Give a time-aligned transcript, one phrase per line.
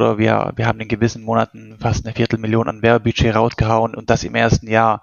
[0.00, 4.24] oder wir, wir haben in gewissen Monaten fast eine Viertelmillion an Werbebudget rausgehauen und das
[4.24, 5.02] im ersten Jahr.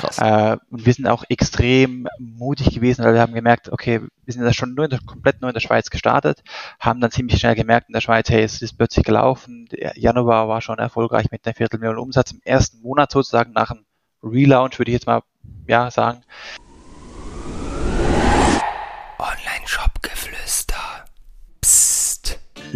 [0.00, 0.18] Krass.
[0.18, 4.44] Äh, und wir sind auch extrem mutig gewesen, weil wir haben gemerkt, okay, wir sind
[4.44, 6.42] ja schon nur in der, komplett nur in der Schweiz gestartet,
[6.78, 9.66] haben dann ziemlich schnell gemerkt in der Schweiz, hey, es ist plötzlich gelaufen.
[9.72, 13.84] Der Januar war schon erfolgreich mit einer Viertelmillion Umsatz im ersten Monat sozusagen nach dem
[14.22, 15.22] Relaunch, würde ich jetzt mal
[15.66, 16.20] ja sagen.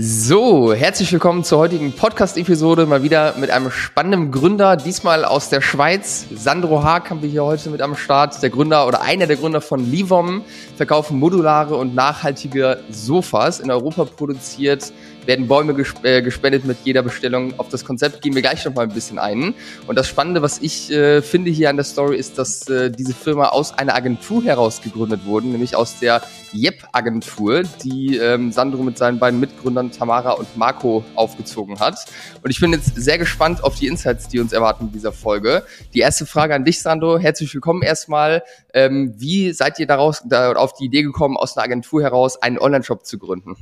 [0.00, 2.86] So, herzlich willkommen zur heutigen Podcast-Episode.
[2.86, 6.24] Mal wieder mit einem spannenden Gründer, diesmal aus der Schweiz.
[6.32, 8.40] Sandro Haag haben wir hier heute mit am Start.
[8.40, 10.42] Der Gründer oder einer der Gründer von Livom,
[10.76, 14.92] verkaufen modulare und nachhaltige Sofas in Europa produziert
[15.28, 17.52] werden Bäume gesp äh, gespendet mit jeder Bestellung.
[17.59, 19.54] Auf das Konzept gehen wir gleich noch mal ein bisschen ein.
[19.87, 23.12] Und das Spannende, was ich äh, finde hier an der Story, ist, dass äh, diese
[23.12, 28.96] Firma aus einer Agentur heraus gegründet wurde, nämlich aus der Jep-Agentur, die ähm, Sandro mit
[28.96, 32.06] seinen beiden Mitgründern Tamara und Marco aufgezogen hat.
[32.42, 35.62] Und ich bin jetzt sehr gespannt auf die Insights, die uns erwarten in dieser Folge.
[35.93, 37.18] Die erste Frage an dich, Sandro.
[37.18, 38.43] Herzlich willkommen erstmal.
[38.73, 42.59] Ähm, wie seid ihr daraus da, auf die Idee gekommen, aus einer Agentur heraus einen
[42.59, 43.56] Online-Shop zu gründen?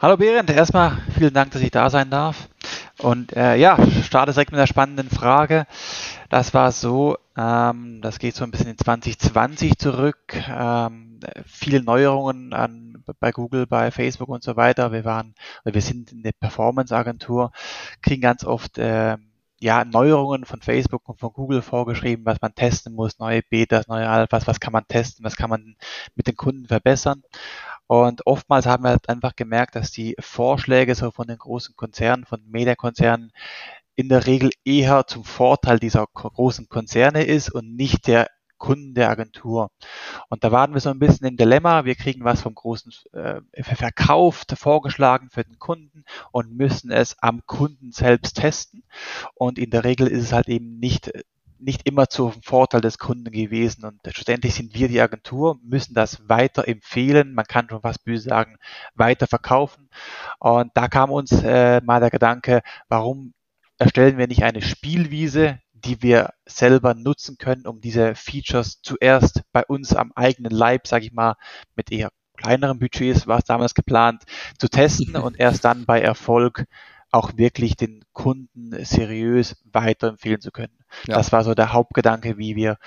[0.00, 2.48] Hallo Berend, erstmal vielen Dank, dass ich da sein darf.
[3.00, 5.66] Und äh, ja, starte direkt mit einer spannenden Frage.
[6.30, 10.36] Das war so, ähm, das geht so ein bisschen in 2020 zurück.
[10.48, 14.92] Ähm, viele Neuerungen an, bei Google, bei Facebook und so weiter.
[14.92, 17.50] Wir waren, wir sind eine Performance-Agentur,
[18.00, 19.16] kriegen ganz oft äh,
[19.60, 24.08] ja, Neuerungen von Facebook und von Google vorgeschrieben, was man testen muss, neue Betas, neue
[24.08, 25.76] Alphas, was kann man testen, was kann man
[26.14, 27.24] mit den Kunden verbessern.
[27.88, 32.26] Und oftmals haben wir halt einfach gemerkt, dass die Vorschläge so von den großen Konzernen,
[32.26, 33.32] von Mediakonzernen
[33.96, 38.28] in der Regel eher zum Vorteil dieser großen Konzerne ist und nicht der
[38.58, 39.70] Kunden der Agentur.
[40.28, 41.84] Und da waren wir so ein bisschen im Dilemma.
[41.84, 47.42] Wir kriegen was vom großen äh, verkauft, vorgeschlagen für den Kunden und müssen es am
[47.46, 48.84] Kunden selbst testen.
[49.34, 51.10] Und in der Regel ist es halt eben nicht
[51.60, 53.84] nicht immer zum Vorteil des Kunden gewesen.
[53.84, 58.28] Und schlussendlich sind wir die Agentur, müssen das weiter empfehlen, man kann schon fast böse
[58.28, 58.56] sagen,
[58.94, 59.88] weiter verkaufen.
[60.38, 63.34] Und da kam uns äh, mal der Gedanke, warum
[63.78, 69.64] erstellen wir nicht eine Spielwiese, die wir selber nutzen können, um diese Features zuerst bei
[69.64, 71.34] uns am eigenen Leib, sage ich mal,
[71.76, 74.22] mit eher kleineren Budgets war es damals geplant,
[74.58, 76.64] zu testen und erst dann bei Erfolg
[77.10, 80.76] auch wirklich den Kunden seriös weiterempfehlen zu können.
[81.06, 81.16] Ja.
[81.16, 82.78] Das war so der Hauptgedanke, wie wir,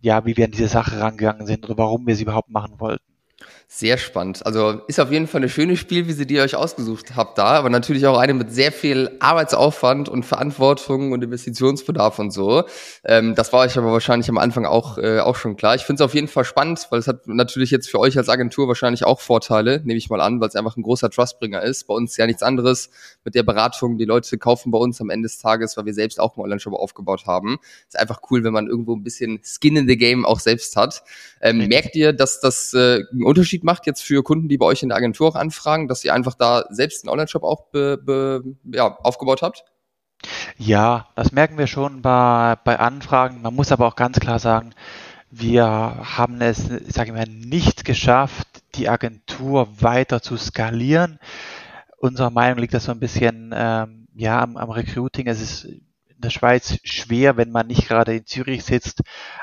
[0.00, 3.11] ja, wie wir an diese Sache rangegangen sind oder warum wir sie überhaupt machen wollten.
[3.74, 4.44] Sehr spannend.
[4.44, 7.70] Also ist auf jeden Fall eine schöne Spielwiese, die ihr euch ausgesucht habt da, aber
[7.70, 12.64] natürlich auch eine mit sehr viel Arbeitsaufwand und Verantwortung und Investitionsbedarf und so.
[13.02, 15.74] Ähm, das war euch aber wahrscheinlich am Anfang auch, äh, auch schon klar.
[15.74, 18.28] Ich finde es auf jeden Fall spannend, weil es hat natürlich jetzt für euch als
[18.28, 21.86] Agentur wahrscheinlich auch Vorteile, nehme ich mal an, weil es einfach ein großer Trustbringer ist.
[21.86, 22.90] Bei uns ja nichts anderes
[23.24, 23.96] mit der Beratung.
[23.96, 26.74] Die Leute kaufen bei uns am Ende des Tages, weil wir selbst auch einen Online-Shop
[26.74, 27.58] aufgebaut haben.
[27.88, 31.02] Ist einfach cool, wenn man irgendwo ein bisschen Skin in the Game auch selbst hat.
[31.40, 34.82] Ähm, merkt ihr, dass das äh, einen Unterschied macht jetzt für Kunden, die bei euch
[34.82, 38.42] in der Agentur auch anfragen, dass ihr einfach da selbst einen Online-Shop auch be, be,
[38.72, 39.64] ja, aufgebaut habt?
[40.58, 43.42] Ja, das merken wir schon bei, bei Anfragen.
[43.42, 44.74] Man muss aber auch ganz klar sagen,
[45.30, 51.18] wir haben es, sage ich mal, nicht geschafft, die Agentur weiter zu skalieren.
[51.96, 55.26] Unserer Meinung liegt das so ein bisschen ähm, ja, am, am Recruiting.
[55.26, 55.68] Es ist
[56.22, 59.02] der Schweiz schwer, wenn man nicht gerade in Zürich sitzt,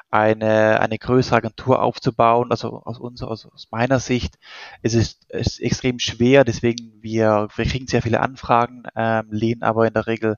[0.10, 2.52] eine, eine größere Agentur aufzubauen.
[2.52, 4.40] Also aus unserer, also aus meiner Sicht
[4.82, 6.44] es ist es extrem schwer.
[6.44, 10.38] Deswegen wir, wir kriegen sehr viele Anfragen, ähm, lehnen aber in der Regel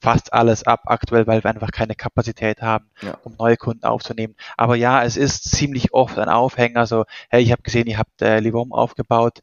[0.00, 3.16] fast alles ab aktuell, weil wir einfach keine Kapazität haben, ja.
[3.24, 4.34] um neue Kunden aufzunehmen.
[4.56, 6.86] Aber ja, es ist ziemlich oft ein Aufhänger.
[6.86, 9.40] So, hey, ich habe gesehen, ihr habt äh, Livom aufgebaut.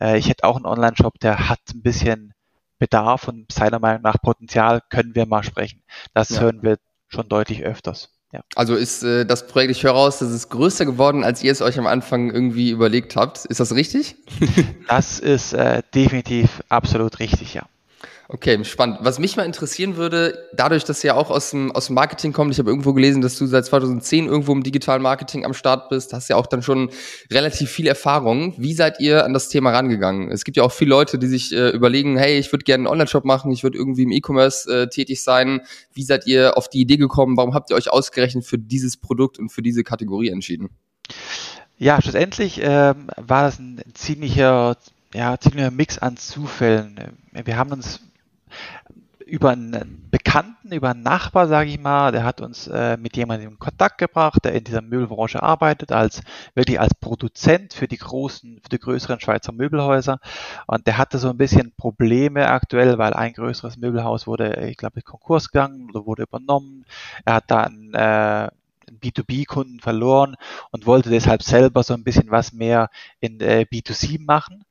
[0.00, 2.34] Äh, ich hätte auch einen Online-Shop, der hat ein bisschen
[2.80, 5.82] Bedarf und seiner Meinung nach Potenzial können wir mal sprechen.
[6.14, 6.40] Das ja.
[6.40, 8.08] hören wir schon deutlich öfters.
[8.32, 8.42] Ja.
[8.54, 11.62] Also ist äh, das Projekt, ich höre raus, das ist größer geworden, als ihr es
[11.62, 13.44] euch am Anfang irgendwie überlegt habt.
[13.44, 14.16] Ist das richtig?
[14.88, 17.64] das ist äh, definitiv absolut richtig, ja.
[18.32, 18.98] Okay, spannend.
[19.00, 22.32] Was mich mal interessieren würde, dadurch, dass du ja auch aus dem, aus dem Marketing
[22.32, 25.88] kommt, ich habe irgendwo gelesen, dass du seit 2010 irgendwo im digitalen Marketing am Start
[25.88, 26.90] bist, hast ja auch dann schon
[27.32, 28.54] relativ viel Erfahrung.
[28.56, 30.30] Wie seid ihr an das Thema rangegangen?
[30.30, 32.92] Es gibt ja auch viele Leute, die sich äh, überlegen, hey, ich würde gerne einen
[32.92, 35.62] Online-Shop machen, ich würde irgendwie im E-Commerce äh, tätig sein.
[35.92, 37.36] Wie seid ihr auf die Idee gekommen?
[37.36, 40.68] Warum habt ihr euch ausgerechnet für dieses Produkt und für diese Kategorie entschieden?
[41.78, 44.76] Ja, schlussendlich ähm, war das ein ziemlicher,
[45.12, 47.18] ja, ziemlicher Mix an Zufällen.
[47.32, 48.00] Wir haben uns
[49.30, 53.52] über einen Bekannten, über einen Nachbar, sage ich mal, der hat uns äh, mit jemandem
[53.52, 56.22] in Kontakt gebracht, der in dieser Möbelbranche arbeitet, als
[56.54, 60.18] wirklich als Produzent für die großen, für die größeren Schweizer Möbelhäuser.
[60.66, 65.00] Und der hatte so ein bisschen Probleme aktuell, weil ein größeres Möbelhaus wurde, ich glaube,
[65.02, 66.84] Konkurs gegangen oder wurde übernommen.
[67.24, 68.48] Er hat da einen, äh,
[68.98, 70.36] B2B-Kunden verloren
[70.70, 72.90] und wollte deshalb selber so ein bisschen was mehr
[73.20, 74.64] in äh, B2C machen.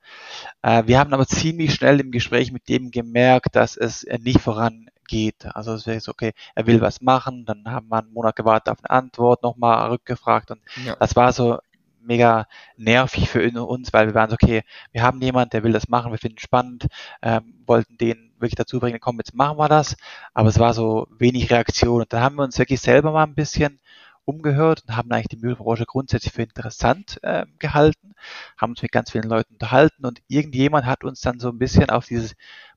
[0.62, 4.42] Äh, wir haben aber ziemlich schnell im Gespräch mit dem gemerkt, dass es äh, nicht
[4.42, 5.46] vorangeht.
[5.54, 8.72] Also es wäre so, okay, er will was machen, dann haben wir einen Monat gewartet
[8.72, 10.96] auf eine Antwort, nochmal rückgefragt und ja.
[10.96, 11.60] das war so
[12.02, 15.90] mega nervig für uns, weil wir waren so, okay, wir haben jemanden, der will das
[15.90, 16.88] machen, wir finden es spannend,
[17.22, 19.96] ähm, wollten den wirklich dazu bringen, komm, jetzt machen wir das,
[20.34, 23.36] aber es war so wenig Reaktion und dann haben wir uns wirklich selber mal ein
[23.36, 23.80] bisschen
[24.30, 28.14] umgehört und haben eigentlich die Müllbranche grundsätzlich für interessant äh, gehalten,
[28.58, 31.90] haben uns mit ganz vielen Leuten unterhalten und irgendjemand hat uns dann so ein bisschen
[31.90, 32.36] auf dieses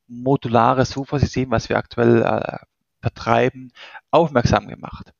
[0.08, 2.58] modulare Sofa-System, was wir aktuell äh,
[3.00, 3.72] vertreiben,
[4.10, 5.12] aufmerksam gemacht.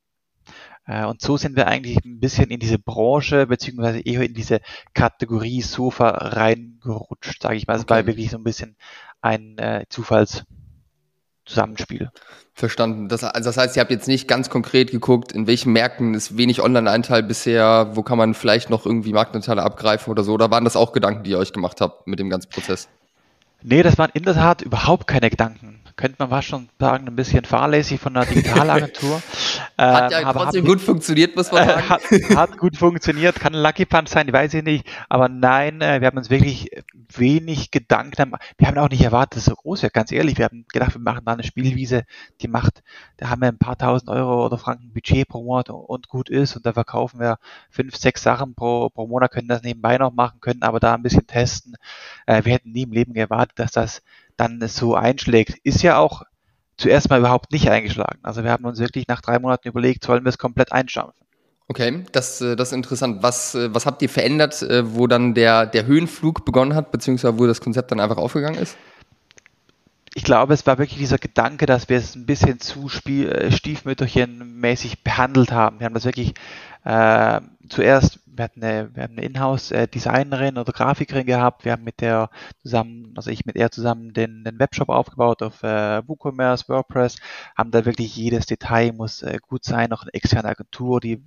[0.85, 4.59] Äh, und so sind wir eigentlich ein bisschen in diese Branche beziehungsweise eher in diese
[4.93, 7.75] Kategorie Sofa reingerutscht, sage ich mal.
[7.75, 7.93] Es okay.
[7.93, 8.75] war wirklich so ein bisschen
[9.21, 10.43] ein äh, Zufalls
[11.45, 12.09] Zusammenspiel.
[12.53, 13.09] Verstanden.
[13.09, 16.37] Das, also das heißt, ihr habt jetzt nicht ganz konkret geguckt, in welchen Märkten ist
[16.37, 20.33] wenig Online-Einteil bisher, wo kann man vielleicht noch irgendwie Marktanteile abgreifen oder so?
[20.33, 22.87] Oder waren das auch Gedanken, die ihr euch gemacht habt mit dem ganzen Prozess?
[23.61, 27.15] Nee, das waren in der Tat überhaupt keine Gedanken könnte man fast schon sagen, ein
[27.15, 29.21] bisschen fahrlässig von der Digitalagentur.
[29.77, 31.89] hat ja ähm, trotzdem gut funktioniert, muss man sagen.
[31.89, 32.01] hat,
[32.35, 34.87] hat, gut funktioniert, kann ein Lucky Punch sein, weiß ich nicht.
[35.09, 36.69] Aber nein, äh, wir haben uns wirklich
[37.15, 40.37] wenig Gedanken, wir haben auch nicht erwartet, dass es so groß wird, ganz ehrlich.
[40.37, 42.03] Wir haben gedacht, wir machen da eine Spielwiese,
[42.41, 42.83] die macht,
[43.17, 46.55] da haben wir ein paar tausend Euro oder Franken Budget pro Monat und gut ist
[46.55, 47.37] und da verkaufen wir
[47.69, 51.03] fünf, sechs Sachen pro, pro Monat, können das nebenbei noch machen, können aber da ein
[51.03, 51.75] bisschen testen.
[52.25, 54.01] Äh, wir hätten nie im Leben gewartet, dass das
[54.37, 56.23] dann so einschlägt, ist ja auch
[56.83, 58.19] zuerst mal überhaupt nicht eingeschlagen.
[58.21, 61.25] Also wir haben uns wirklich nach drei Monaten überlegt, sollen wir es komplett einstampfen.
[61.69, 63.23] Okay, das, äh, das ist interessant.
[63.23, 67.39] Was, äh, was habt ihr verändert, äh, wo dann der, der Höhenflug begonnen hat, beziehungsweise
[67.39, 68.75] wo das Konzept dann einfach aufgegangen ist?
[70.13, 75.51] Ich glaube, es war wirklich dieser Gedanke, dass wir es ein bisschen zu stiefmütterchenmäßig behandelt
[75.51, 75.79] haben.
[75.79, 76.35] Wir haben das wirklich
[76.83, 81.65] äh, zuerst wir hatten eine, eine Inhouse-Designerin oder Grafikerin gehabt.
[81.65, 82.29] Wir haben mit der
[82.61, 87.17] zusammen, also ich mit ihr zusammen den, den Webshop aufgebaut auf äh, WooCommerce, WordPress,
[87.57, 91.23] haben da wirklich jedes Detail muss äh, gut sein, noch eine externe Agentur, die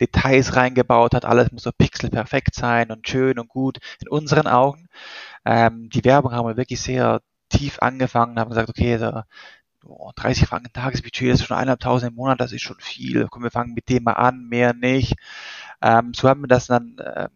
[0.00, 4.88] Details reingebaut hat, alles muss so pixelperfekt sein und schön und gut in unseren Augen.
[5.44, 9.26] Ähm, die Werbung haben wir wirklich sehr tief angefangen, haben gesagt, okay, da,
[9.84, 13.26] oh, 30 Franken Tagesbudget, das ist schon eineinhalbtausend im Monat, das ist schon viel.
[13.30, 15.14] Komm, wir fangen mit dem mal an, mehr nicht.
[15.84, 17.28] Ähm, so haben wir das dann äh,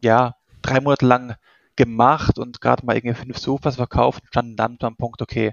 [0.00, 1.36] ja drei Monate lang
[1.76, 5.52] gemacht und gerade mal irgendwie fünf Sofas verkauft und standen dann am Punkt, okay,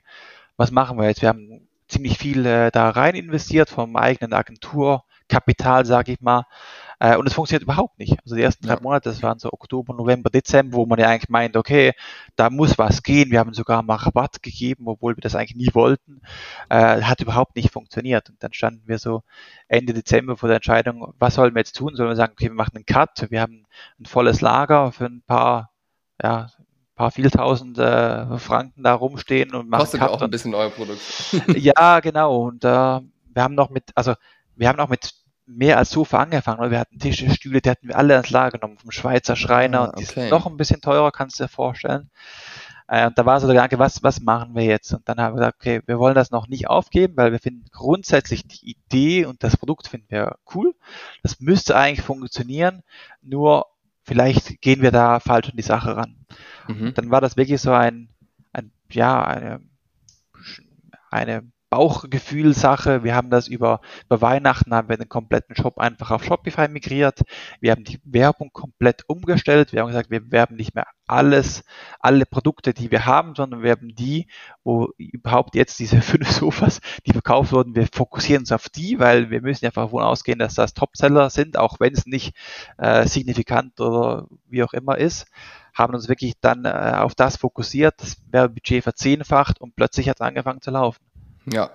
[0.55, 1.21] was machen wir jetzt?
[1.21, 4.33] Wir haben ziemlich viel äh, da rein investiert vom eigenen
[5.27, 6.45] Agenturkapital, sage ich mal.
[6.99, 8.17] Äh, und es funktioniert überhaupt nicht.
[8.23, 8.81] Also die ersten drei ja.
[8.81, 11.93] Monate, das waren so Oktober, November, Dezember, wo man ja eigentlich meint, okay,
[12.35, 13.29] da muss was gehen.
[13.29, 16.21] Wir haben sogar mal Rabatt gegeben, obwohl wir das eigentlich nie wollten.
[16.69, 18.29] Äh, hat überhaupt nicht funktioniert.
[18.29, 19.21] Und dann standen wir so
[19.67, 21.95] Ende Dezember vor der Entscheidung, was sollen wir jetzt tun?
[21.95, 23.65] Sollen wir sagen, okay, wir machen einen Cut, wir haben
[23.99, 25.71] ein volles Lager für ein paar,
[26.21, 26.47] ja,
[26.95, 30.71] paar viel tausend äh, Franken da rumstehen und machen Kostet Cut auch ein bisschen euer
[30.71, 30.99] Produkt.
[31.55, 32.47] ja, genau.
[32.47, 34.15] Und äh, wir haben noch mit, also
[34.55, 35.13] wir haben auch mit
[35.47, 36.69] mehr als Sofa angefangen.
[36.69, 39.85] Wir hatten Tische, Stühle, die hatten wir alle ans Lager genommen vom Schweizer Schreiner ah,
[39.85, 42.09] und die sind noch ein bisschen teurer, kannst du dir vorstellen.
[42.87, 44.93] Äh, und da war so der Gedanke, was, was machen wir jetzt?
[44.93, 47.65] Und dann haben wir gesagt, okay, wir wollen das noch nicht aufgeben, weil wir finden
[47.71, 50.73] grundsätzlich die Idee und das Produkt finden wir cool.
[51.23, 52.83] Das müsste eigentlich funktionieren,
[53.21, 53.67] nur
[54.03, 56.25] vielleicht gehen wir da falsch an die Sache ran.
[56.67, 56.93] Mhm.
[56.93, 58.09] Dann war das wirklich so ein,
[58.53, 59.61] ein ja, eine,
[61.09, 63.03] eine Bauchgefühlsache.
[63.03, 67.21] Wir haben das über, über Weihnachten, haben wir den kompletten Shop einfach auf Shopify migriert.
[67.59, 69.73] Wir haben die Werbung komplett umgestellt.
[69.73, 71.63] Wir haben gesagt, wir werben nicht mehr alles,
[71.99, 74.27] alle Produkte, die wir haben, sondern wir haben die,
[74.63, 79.29] wo überhaupt jetzt diese fünf Sofas, die verkauft wurden, wir fokussieren uns auf die, weil
[79.29, 82.35] wir müssen einfach davon ausgehen, dass das Topseller sind, auch wenn es nicht
[82.77, 85.27] äh, signifikant oder wie auch immer ist
[85.73, 90.21] haben uns wirklich dann äh, auf das fokussiert, das Werbebudget verzehnfacht und plötzlich hat es
[90.21, 91.03] angefangen zu laufen.
[91.51, 91.69] Ja.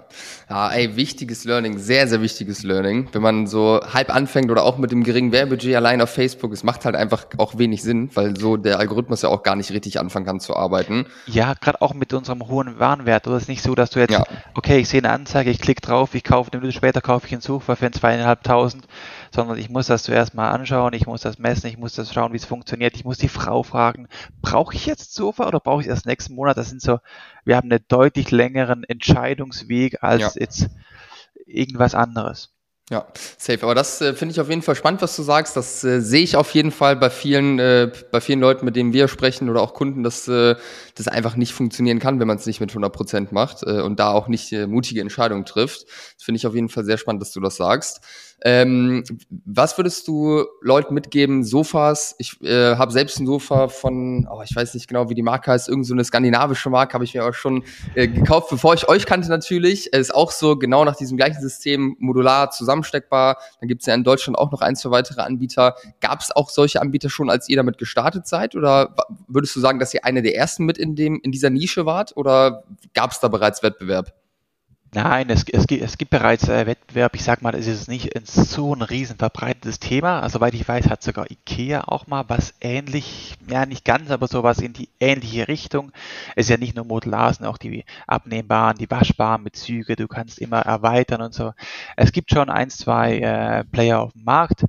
[0.51, 3.09] ja, ey, wichtiges Learning, sehr, sehr wichtiges Learning.
[3.13, 6.63] Wenn man so halb anfängt oder auch mit dem geringen Werbebudget allein auf Facebook, es
[6.63, 9.99] macht halt einfach auch wenig Sinn, weil so der Algorithmus ja auch gar nicht richtig
[9.99, 11.07] anfangen kann zu arbeiten.
[11.27, 13.27] Ja, gerade auch mit unserem hohen Warenwert.
[13.27, 14.25] Oder es ist nicht so, dass du jetzt, ja.
[14.55, 17.33] okay, ich sehe eine Anzeige, ich klicke drauf, ich kaufe eine Minute später kaufe ich
[17.33, 18.87] einen Suchver für ein zweieinhalbtausend,
[19.35, 22.33] sondern ich muss das zuerst mal anschauen, ich muss das messen, ich muss das schauen,
[22.33, 24.09] wie es funktioniert, ich muss die Frau fragen,
[24.41, 26.57] brauche ich jetzt Sofa oder brauche ich erst nächsten Monat?
[26.57, 26.99] Das sind so
[27.45, 30.41] wir haben einen deutlich längeren Entscheidungsweg als ja.
[30.41, 30.69] jetzt
[31.47, 32.51] irgendwas anderes.
[32.91, 33.07] Ja,
[33.39, 33.63] safe.
[33.63, 35.57] Aber das äh, finde ich auf jeden Fall spannend, was du sagst.
[35.57, 38.93] Das äh, sehe ich auf jeden Fall bei vielen, äh, bei vielen Leuten, mit denen
[38.93, 40.57] wir sprechen oder auch Kunden, dass äh,
[40.97, 43.99] das einfach nicht funktionieren kann, wenn man es nicht mit 100 Prozent macht äh, und
[43.99, 45.87] da auch nicht äh, mutige Entscheidungen trifft.
[46.17, 48.03] Das finde ich auf jeden Fall sehr spannend, dass du das sagst.
[48.45, 51.45] Ähm, was würdest du Leuten mitgeben?
[51.45, 52.15] Sofas.
[52.19, 55.53] Ich äh, habe selbst ein Sofa von, oh, ich weiß nicht genau, wie die Marke
[55.53, 57.63] heißt, irgend so eine skandinavische Marke, habe ich mir auch schon
[57.95, 59.93] äh, gekauft, bevor ich euch kannte natürlich.
[59.93, 63.39] Ist auch so genau nach diesem gleichen System modular zusammensteckbar.
[63.61, 65.77] Dann gibt es ja in Deutschland auch noch ein, zwei weitere Anbieter.
[66.01, 68.57] Gab es auch solche Anbieter schon, als ihr damit gestartet seid?
[68.57, 68.97] Oder
[69.29, 72.17] würdest du sagen, dass ihr eine der ersten mit in dem in dieser Nische wart?
[72.17, 74.13] Oder gab es da bereits Wettbewerb?
[74.95, 77.15] Nein, es, es, gibt, es gibt bereits äh, Wettbewerb.
[77.15, 80.21] Ich sag mal, es ist nicht so ein riesen verbreitetes Thema.
[80.21, 84.29] Also, soweit ich weiß, hat sogar IKEA auch mal was ähnlich, ja nicht ganz, aber
[84.29, 85.93] sowas in die ähnliche Richtung.
[86.37, 89.97] Es ist ja nicht nur modular, auch die abnehmbaren, die waschbaren Bezüge.
[89.97, 91.55] Du kannst immer erweitern und so.
[91.97, 94.67] Es gibt schon ein, zwei äh, Player auf dem Markt.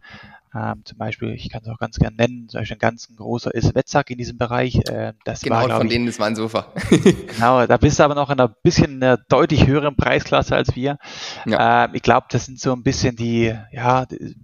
[0.56, 3.54] Ähm, zum Beispiel, ich kann es auch ganz gerne nennen, zum Beispiel ein ganz großer
[3.54, 4.76] ist Wetzak in diesem Bereich.
[4.88, 6.68] Äh, das genau, war, von ich, denen ist mein Sofa.
[6.90, 10.98] genau, da bist du aber noch in einer bisschen einer deutlich höheren Preisklasse als wir.
[11.46, 11.86] Ja.
[11.86, 14.36] Ähm, ich glaube, das sind so ein bisschen die, ja, die,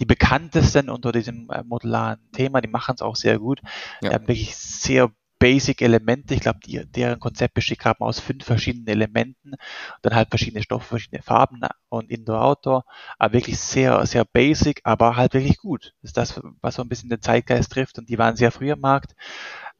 [0.00, 2.60] die bekanntesten unter diesem äh, modularen Thema.
[2.60, 3.60] Die machen es auch sehr gut.
[4.00, 4.08] Ja.
[4.08, 6.34] Die haben wirklich sehr Basic-Elemente.
[6.34, 9.54] Ich glaube, deren Konzept besteht gerade aus fünf verschiedenen Elementen,
[10.00, 12.84] dann halt verschiedene Stoffe, verschiedene Farben und Indoor-Outdoor.
[13.18, 15.94] Aber wirklich sehr, sehr basic, aber halt wirklich gut.
[16.00, 18.70] Das ist das, was so ein bisschen den Zeitgeist trifft und die waren sehr früh
[18.70, 19.16] am Markt.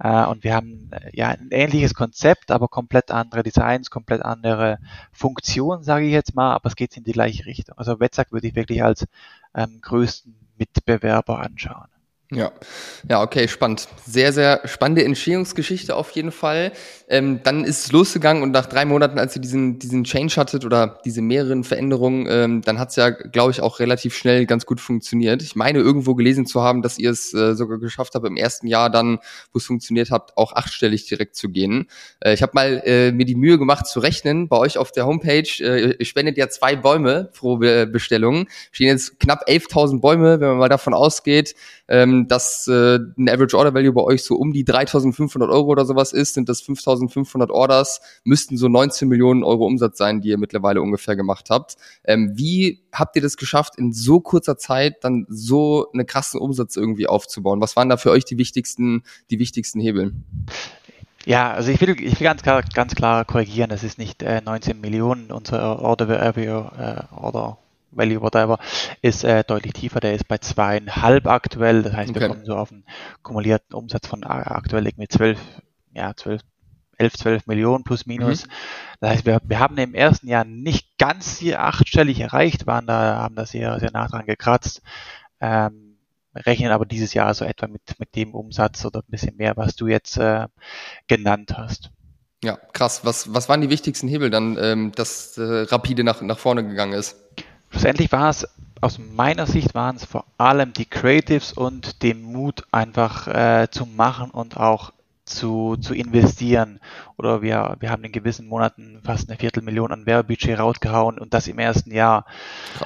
[0.00, 4.81] Äh, und wir haben äh, ja ein ähnliches Konzept, aber komplett andere Designs, komplett andere
[5.12, 7.78] Funktionen, sage ich jetzt mal, aber es geht in die gleiche Richtung.
[7.78, 9.07] Also Wetzak würde ich wirklich als
[9.54, 11.91] ähm, größten Mitbewerber anschauen.
[12.35, 12.51] Ja,
[13.11, 13.89] ja, okay, spannend.
[14.07, 16.73] Sehr, sehr spannende Entstehungsgeschichte auf jeden Fall.
[17.07, 20.65] Ähm, dann ist es losgegangen und nach drei Monaten, als ihr diesen, diesen Change hattet
[20.65, 24.65] oder diese mehreren Veränderungen, ähm, dann hat es ja, glaube ich, auch relativ schnell ganz
[24.65, 25.43] gut funktioniert.
[25.43, 28.67] Ich meine, irgendwo gelesen zu haben, dass ihr es äh, sogar geschafft habt, im ersten
[28.67, 29.19] Jahr dann,
[29.53, 31.87] wo es funktioniert habt, auch achtstellig direkt zu gehen.
[32.21, 34.49] Äh, ich habe mal äh, mir die Mühe gemacht zu rechnen.
[34.49, 38.49] Bei euch auf der Homepage, äh, ihr spendet ja zwei Bäume pro Be Bestellung.
[38.71, 41.55] Stehen jetzt knapp 11.000 Bäume, wenn man mal davon ausgeht,
[41.89, 45.85] ähm, dass äh, ein Average Order Value bei euch so um die 3.500 Euro oder
[45.85, 50.38] sowas ist, sind das 5.500 Orders, müssten so 19 Millionen Euro Umsatz sein, die ihr
[50.38, 51.76] mittlerweile ungefähr gemacht habt.
[52.05, 56.76] Ähm, wie habt ihr das geschafft, in so kurzer Zeit dann so einen krassen Umsatz
[56.76, 57.61] irgendwie aufzubauen?
[57.61, 60.12] Was waren da für euch die wichtigsten, die wichtigsten Hebel?
[61.25, 64.41] Ja, also ich will, ich will ganz klar, ganz klar korrigieren, es ist nicht äh,
[64.45, 67.59] 19 Millionen unser Order Value äh, Order
[67.92, 68.58] Value, whatever,
[69.00, 70.00] ist äh, deutlich tiefer.
[70.00, 71.82] Der ist bei zweieinhalb aktuell.
[71.82, 72.20] Das heißt, okay.
[72.20, 72.84] wir kommen so auf einen
[73.22, 75.38] kumulierten Umsatz von aktuell irgendwie zwölf,
[75.94, 76.42] ja, zwölf,
[76.99, 78.46] elf, zwölf Millionen plus minus.
[78.46, 78.50] Mhm.
[79.00, 83.18] Das heißt, wir, wir haben im ersten Jahr nicht ganz hier achtstellig erreicht, waren da,
[83.18, 84.82] haben da sehr, sehr nah dran gekratzt.
[85.40, 85.99] Ähm,
[86.34, 89.76] rechnen aber dieses Jahr so etwa mit, mit dem Umsatz oder ein bisschen mehr, was
[89.76, 90.46] du jetzt äh,
[91.06, 91.90] genannt hast.
[92.44, 93.04] Ja, krass.
[93.04, 96.92] Was, was waren die wichtigsten Hebel dann, ähm, dass äh, rapide nach, nach vorne gegangen
[96.92, 97.16] ist?
[97.73, 98.47] Schlussendlich war es,
[98.83, 103.87] aus meiner Sicht waren es vor allem die Creatives und den Mut einfach äh, zu
[103.87, 104.93] machen und auch
[105.25, 106.81] zu, zu investieren.
[107.17, 111.49] Oder wir, wir haben in gewissen Monaten fast eine Viertelmillion an Werbebudget rausgehauen und das
[111.49, 112.26] im ersten Jahr.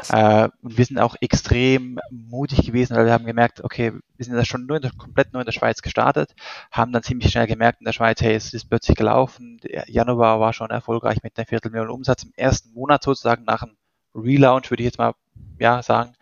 [0.08, 4.36] Äh, und wir sind auch extrem mutig gewesen, weil wir haben gemerkt, okay, wir sind
[4.36, 6.36] ja schon nur in der, komplett nur in der Schweiz gestartet,
[6.70, 9.58] haben dann ziemlich schnell gemerkt in der Schweiz, hey, es ist plötzlich gelaufen.
[9.64, 13.76] Der Januar war schon erfolgreich mit einer Viertelmillion Umsatz im ersten Monat sozusagen nach dem
[14.16, 15.14] Relaunch, würde ich jetzt mal
[15.58, 16.14] ja sagen.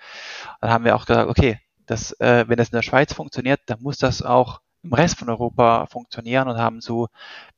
[0.60, 3.82] Dann haben wir auch gesagt, okay, das, äh, wenn das in der Schweiz funktioniert, dann
[3.82, 7.08] muss das auch im Rest von Europa funktionieren und haben so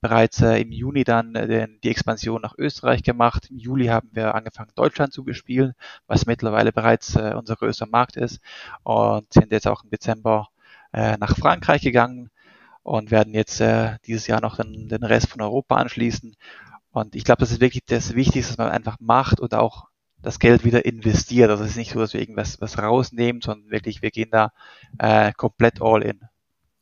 [0.01, 3.49] bereits äh, im Juni dann äh, die Expansion nach Österreich gemacht.
[3.51, 5.75] Im Juli haben wir angefangen, Deutschland zu bespielen,
[6.07, 8.41] was mittlerweile bereits äh, unser größter Markt ist
[8.85, 10.49] und sind jetzt auch im Dezember
[10.93, 12.31] äh, nach Frankreich gegangen
[12.85, 16.37] und werden jetzt äh, dieses Jahr noch den, den Rest von Europa anschließen.
[16.93, 19.89] Und ich glaube, das ist wirklich das Wichtigste, was man einfach macht und auch
[20.23, 21.51] das Geld wieder investiert.
[21.51, 24.53] Also es ist nicht so, dass wir irgendwas was rausnehmen, sondern wirklich, wir gehen da
[24.99, 26.21] äh, komplett all in.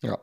[0.05, 0.19] Ja,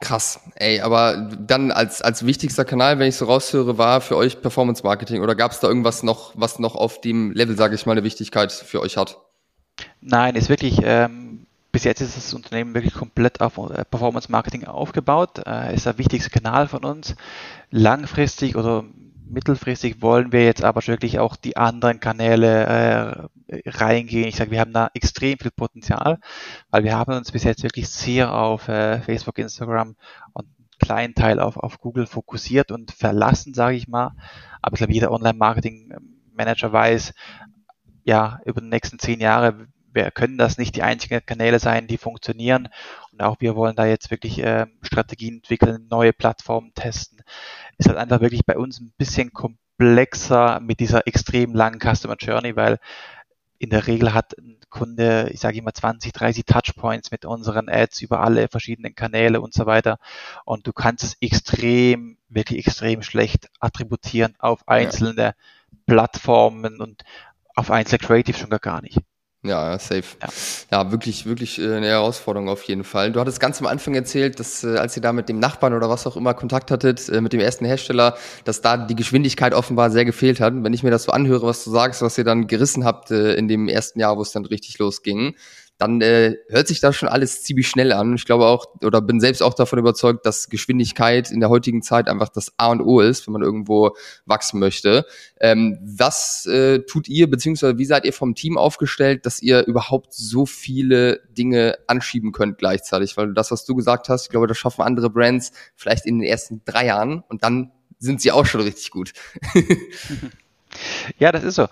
[0.00, 0.40] krass.
[0.54, 4.82] Ey, aber dann als, als wichtigster Kanal, wenn ich so raushöre, war für euch Performance
[4.82, 7.92] Marketing oder gab es da irgendwas noch, was noch auf dem Level, sage ich mal,
[7.92, 9.18] eine Wichtigkeit für euch hat?
[10.00, 14.64] Nein, ist wirklich, ähm, bis jetzt ist das Unternehmen wirklich komplett auf äh, Performance Marketing
[14.64, 17.14] aufgebaut, äh, ist der wichtigste Kanal von uns.
[17.70, 18.84] Langfristig oder
[19.28, 24.28] mittelfristig wollen wir jetzt aber wirklich auch die anderen Kanäle äh, reingehen.
[24.28, 26.18] Ich sage, wir haben da extrem viel Potenzial,
[26.70, 29.96] weil wir haben uns bis jetzt wirklich sehr auf äh, Facebook, Instagram
[30.32, 34.12] und kleinen Teil auf, auf Google fokussiert und verlassen, sage ich mal.
[34.62, 37.14] Aber ich glaube, jeder Online-Marketing-Manager weiß,
[38.04, 39.68] ja, über die nächsten zehn Jahre
[39.98, 42.68] wir können das nicht die einzigen Kanäle sein, die funktionieren.
[43.12, 47.22] Und auch wir wollen da jetzt wirklich äh, Strategien entwickeln, neue Plattformen testen.
[47.78, 52.54] Ist halt einfach wirklich bei uns ein bisschen komplexer mit dieser extrem langen Customer Journey,
[52.54, 52.78] weil
[53.58, 58.02] in der Regel hat ein Kunde, ich sage immer 20, 30 Touchpoints mit unseren Ads
[58.02, 59.98] über alle verschiedenen Kanäle und so weiter.
[60.44, 65.34] Und du kannst es extrem, wirklich extrem schlecht attributieren auf einzelne ja.
[65.86, 67.02] Plattformen und
[67.56, 69.00] auf einzelne Creative schon gar, gar nicht.
[69.44, 70.16] Ja, safe.
[70.20, 70.28] Ja.
[70.72, 73.12] ja, wirklich, wirklich äh, eine Herausforderung auf jeden Fall.
[73.12, 75.88] Du hattest ganz am Anfang erzählt, dass äh, als ihr da mit dem Nachbarn oder
[75.88, 79.92] was auch immer Kontakt hattet, äh, mit dem ersten Hersteller, dass da die Geschwindigkeit offenbar
[79.92, 80.54] sehr gefehlt hat.
[80.64, 83.46] wenn ich mir das so anhöre, was du sagst, was ihr dann gerissen habt in
[83.46, 85.36] dem ersten Jahr, wo es dann richtig losging,
[85.78, 88.16] dann äh, hört sich das schon alles ziemlich schnell an.
[88.16, 92.08] Ich glaube auch, oder bin selbst auch davon überzeugt, dass Geschwindigkeit in der heutigen Zeit
[92.08, 93.94] einfach das A und O ist, wenn man irgendwo
[94.26, 95.06] wachsen möchte.
[95.40, 100.12] Ähm, was äh, tut ihr, beziehungsweise wie seid ihr vom Team aufgestellt, dass ihr überhaupt
[100.12, 103.16] so viele Dinge anschieben könnt gleichzeitig?
[103.16, 106.28] Weil das, was du gesagt hast, ich glaube, das schaffen andere Brands vielleicht in den
[106.28, 107.70] ersten drei Jahren und dann
[108.00, 109.12] sind sie auch schon richtig gut.
[111.20, 111.68] ja, das ist so.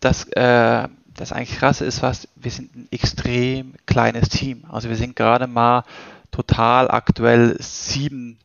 [0.00, 0.88] Das äh
[1.20, 4.64] das eigentlich krasse ist was, wir sind ein extrem kleines Team.
[4.68, 5.84] Also wir sind gerade mal
[6.30, 8.38] total aktuell sieben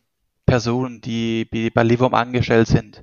[0.44, 3.02] Personen, die, bei Livum angestellt sind.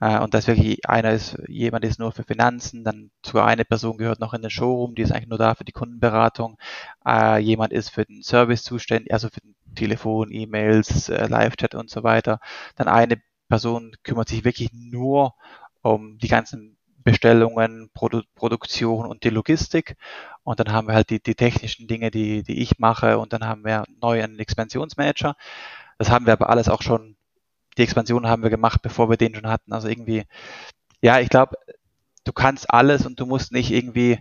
[0.00, 3.98] Äh, und das wirklich einer ist, jemand ist nur für Finanzen, dann sogar eine Person
[3.98, 6.56] gehört noch in den Showroom, die ist eigentlich nur da für die Kundenberatung.
[7.06, 11.90] Äh, jemand ist für den Service zuständig, also für den Telefon, E-Mails, äh, Live-Chat und
[11.90, 12.40] so weiter.
[12.76, 15.34] Dann eine Person kümmert sich wirklich nur
[15.82, 16.77] um die ganzen
[17.08, 19.96] Bestellungen, Produ Produktion und die Logistik.
[20.44, 23.18] Und dann haben wir halt die, die technischen Dinge, die, die ich mache.
[23.18, 25.34] Und dann haben wir neu einen Expansionsmanager.
[25.96, 27.16] Das haben wir aber alles auch schon,
[27.78, 29.72] die Expansion haben wir gemacht, bevor wir den schon hatten.
[29.72, 30.24] Also irgendwie,
[31.00, 31.56] ja, ich glaube,
[32.24, 34.18] du kannst alles und du musst nicht irgendwie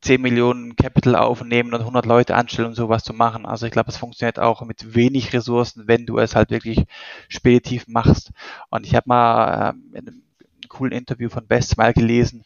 [0.00, 3.44] 10 Millionen Capital aufnehmen und 100 Leute anstellen, um sowas zu machen.
[3.44, 6.84] Also ich glaube, es funktioniert auch mit wenig Ressourcen, wenn du es halt wirklich
[7.28, 8.30] speditiv machst.
[8.70, 10.23] Und ich habe mal ähm, in einem
[10.68, 12.44] coolen Interview von Best mal gelesen.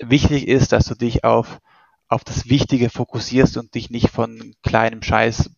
[0.00, 1.60] Wichtig ist, dass du dich auf,
[2.08, 5.50] auf das Wichtige fokussierst und dich nicht von kleinem Scheiß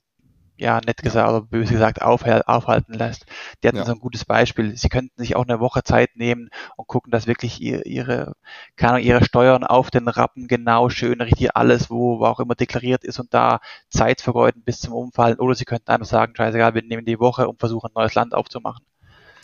[0.62, 3.26] ja, nett gesagt oder böse gesagt, aufhalten lässt.
[3.62, 3.84] Die hatten ja.
[3.84, 4.76] so ein gutes Beispiel.
[4.76, 8.34] Sie könnten sich auch eine Woche Zeit nehmen und gucken, dass wirklich ihre, ihre,
[8.76, 12.54] keine Ahnung, ihre Steuern auf den Rappen genau schön, richtig alles, wo, wo auch immer
[12.54, 15.40] deklariert ist und da Zeit vergeuden bis zum Umfallen.
[15.40, 18.32] Oder sie könnten einfach sagen, scheißegal, wir nehmen die Woche und versuchen ein neues Land
[18.34, 18.84] aufzumachen.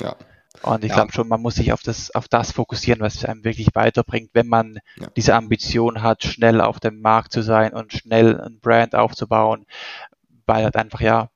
[0.01, 0.15] Ja.
[0.63, 0.97] Und ich ja.
[0.97, 4.49] glaube schon, man muss sich auf das, auf das fokussieren, was einem wirklich weiterbringt, wenn
[4.49, 5.09] man ja.
[5.17, 9.67] diese Ambition hat, schnell auf dem Markt zu sein und schnell ein Brand aufzubauen,
[10.47, 11.31] weil halt einfach, ja,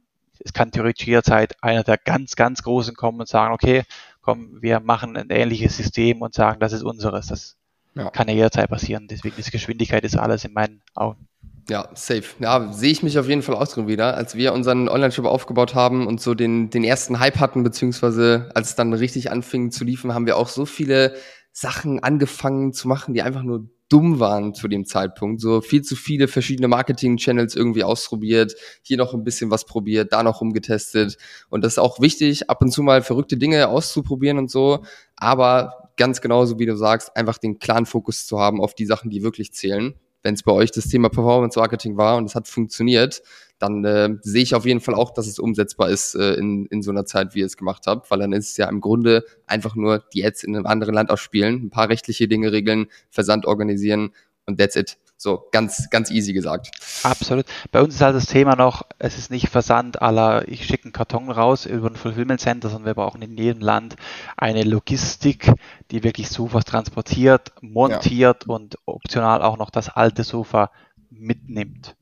[0.45, 3.85] es kann theoretisch jederzeit einer der ganz, ganz Großen kommen und sagen, okay,
[4.23, 7.29] komm, wir machen ein ähnliches System und sagen, das ist unseres.
[7.29, 7.57] Das
[7.95, 8.11] ja.
[8.11, 9.07] kann ja jederzeit passieren.
[9.09, 11.29] Deswegen ist Geschwindigkeit ist alles in meinen Augen.
[11.69, 12.25] Ja, safe.
[12.41, 14.17] Ja, sehe ich mich auf jeden Fall auch drin wieder.
[14.17, 18.71] Als wir unseren Online-Shop aufgebaut haben und so den, den ersten Hype hatten, beziehungsweise als
[18.71, 21.15] es dann richtig anfing zu liefen, haben wir auch so viele
[21.53, 25.41] Sachen angefangen zu machen, die einfach nur dumm waren zu dem Zeitpunkt.
[25.41, 30.23] So viel zu viele verschiedene Marketing-Channels irgendwie ausprobiert, hier noch ein bisschen was probiert, da
[30.25, 31.17] noch rumgetestet.
[31.49, 34.83] Und das ist auch wichtig, ab und zu mal verrückte Dinge auszuprobieren und so.
[35.15, 39.11] Aber ganz genauso wie du sagst, einfach den klaren Fokus zu haben auf die Sachen,
[39.11, 42.49] die wirklich zählen wenn es bei euch das Thema Performance Marketing war und es hat
[42.49, 43.23] funktioniert,
[43.59, 46.83] dann äh, sehe ich auf jeden Fall auch, dass es umsetzbar ist äh, in, in
[46.83, 49.25] so einer Zeit, wie ihr es gemacht habt, weil dann ist es ja im Grunde
[49.47, 53.47] einfach nur die Ads in einem anderen Land ausspielen, ein paar rechtliche Dinge regeln, Versand
[53.47, 54.13] organisieren
[54.47, 54.99] und that's it.
[55.23, 56.73] So, ganz, ganz easy gesagt.
[57.05, 57.47] Absolut.
[57.71, 60.93] Bei uns ist halt das Thema noch, es ist nicht Versand aller, ich schicke einen
[60.93, 63.95] Karton raus über ein Fulfillment Center, sondern wir brauchen in jedem Land
[64.37, 65.53] eine Logistik,
[65.93, 68.53] die wirklich Sofas transportiert, montiert ja.
[68.53, 70.73] und optional auch noch das alte Sofa
[71.09, 71.95] mitnimmt.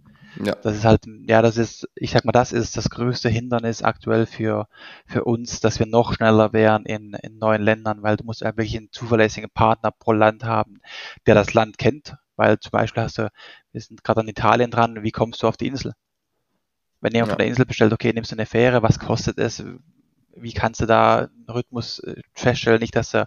[0.43, 0.55] Ja.
[0.55, 4.25] Das ist halt, ja, das ist, ich sag mal, das ist das größte Hindernis aktuell
[4.25, 4.67] für,
[5.05, 8.57] für uns, dass wir noch schneller wären in, in neuen Ländern, weil du musst ja
[8.57, 10.81] wirklich einen zuverlässigen Partner pro Land haben,
[11.27, 13.31] der das Land kennt, weil zum Beispiel hast du,
[13.73, 15.93] wir sind gerade an Italien dran, wie kommst du auf die Insel?
[17.03, 17.35] Wenn jemand ja.
[17.35, 19.63] von der Insel bestellt, okay, nimmst du eine Fähre, was kostet es?
[20.35, 22.81] Wie kannst du da einen Rhythmus äh, feststellen?
[22.81, 23.27] Nicht, dass der,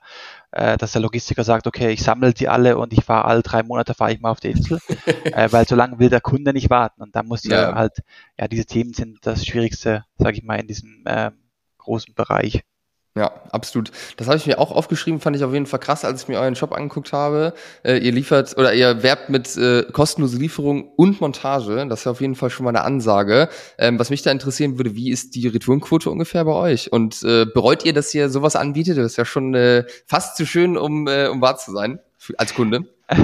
[0.51, 3.61] äh, dass der Logistiker sagt, okay, ich sammle die alle und ich fahre alle drei
[3.61, 4.79] Monate fahre ich mal auf die Insel,
[5.25, 7.03] äh, weil so lange will der Kunde nicht warten.
[7.03, 7.99] Und da muss ja halt,
[8.39, 11.29] ja, diese Themen sind das Schwierigste, sage ich mal, in diesem äh,
[11.77, 12.63] großen Bereich.
[13.15, 13.91] Ja, absolut.
[14.17, 16.39] Das habe ich mir auch aufgeschrieben, fand ich auf jeden Fall krass, als ich mir
[16.39, 17.53] euren Shop angeguckt habe.
[17.83, 21.85] Äh, ihr liefert oder ihr werbt mit äh, kostenlose Lieferung und Montage.
[21.87, 23.49] Das ist auf jeden Fall schon mal eine Ansage.
[23.77, 26.91] Ähm, was mich da interessieren würde, wie ist die Retourenquote ungefähr bei euch?
[26.91, 28.97] Und äh, bereut ihr, dass ihr sowas anbietet?
[28.97, 31.99] Das ist ja schon äh, fast zu schön, um, äh, um wahr zu sein
[32.39, 32.85] als Kunde.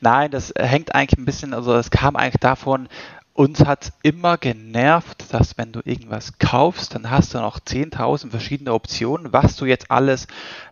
[0.00, 2.88] Nein, das hängt eigentlich ein bisschen, also es kam eigentlich davon,
[3.34, 8.74] uns hat immer genervt, dass wenn du irgendwas kaufst, dann hast du noch 10.000 verschiedene
[8.74, 10.26] Optionen, was du jetzt alles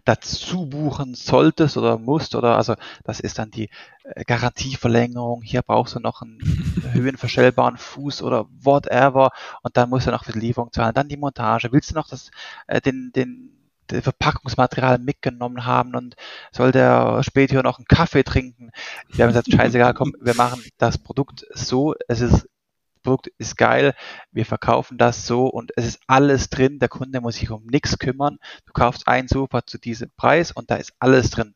[0.05, 3.71] dazu buchen solltest oder musst oder also das ist dann die
[4.05, 6.39] äh, Garantieverlängerung, hier brauchst du noch einen
[6.93, 9.31] höhenverstellbaren Fuß oder whatever
[9.63, 12.09] und dann musst du noch für die Lieferung zahlen, dann die Montage, willst du noch
[12.09, 12.31] das,
[12.67, 13.60] äh, den, den
[13.91, 16.17] Verpackungsmaterial mitgenommen haben und
[16.53, 18.71] soll der später noch einen Kaffee trinken.
[19.09, 22.49] Wir haben gesagt, scheißegal, komm, wir machen das Produkt so, es ist
[23.03, 23.95] Produkt ist geil,
[24.31, 27.99] wir verkaufen das so und es ist alles drin, der Kunde muss sich um nichts
[27.99, 28.39] kümmern.
[28.67, 31.55] Du kaufst ein Sofa zu diesem Preis und da ist alles drin.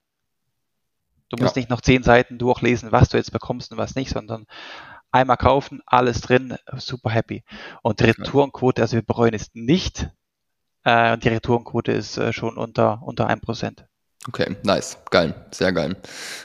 [1.29, 1.61] Du musst ja.
[1.61, 4.47] nicht noch zehn Seiten durchlesen, was du jetzt bekommst und was nicht, sondern
[5.11, 7.45] einmal kaufen, alles drin, super happy.
[7.83, 10.11] Und die Retourenquote, also wir bereuen es nicht,
[10.85, 13.85] äh, die Retourenquote ist äh, schon unter, unter 1%.
[14.27, 15.97] Okay, nice, geil, sehr geil.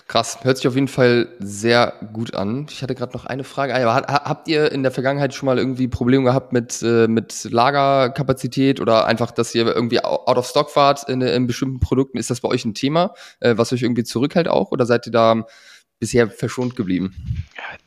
[0.08, 2.68] Krass, hört sich auf jeden Fall sehr gut an.
[2.70, 3.74] Ich hatte gerade noch eine Frage.
[3.74, 8.82] Ah, habt ihr in der Vergangenheit schon mal irgendwie Probleme gehabt mit, äh, mit Lagerkapazität
[8.82, 12.18] oder einfach, dass ihr irgendwie out of stock wart in, in bestimmten Produkten?
[12.18, 15.14] Ist das bei euch ein Thema, äh, was euch irgendwie zurückhält auch oder seid ihr
[15.14, 15.46] da
[16.00, 17.16] bisher verschont geblieben?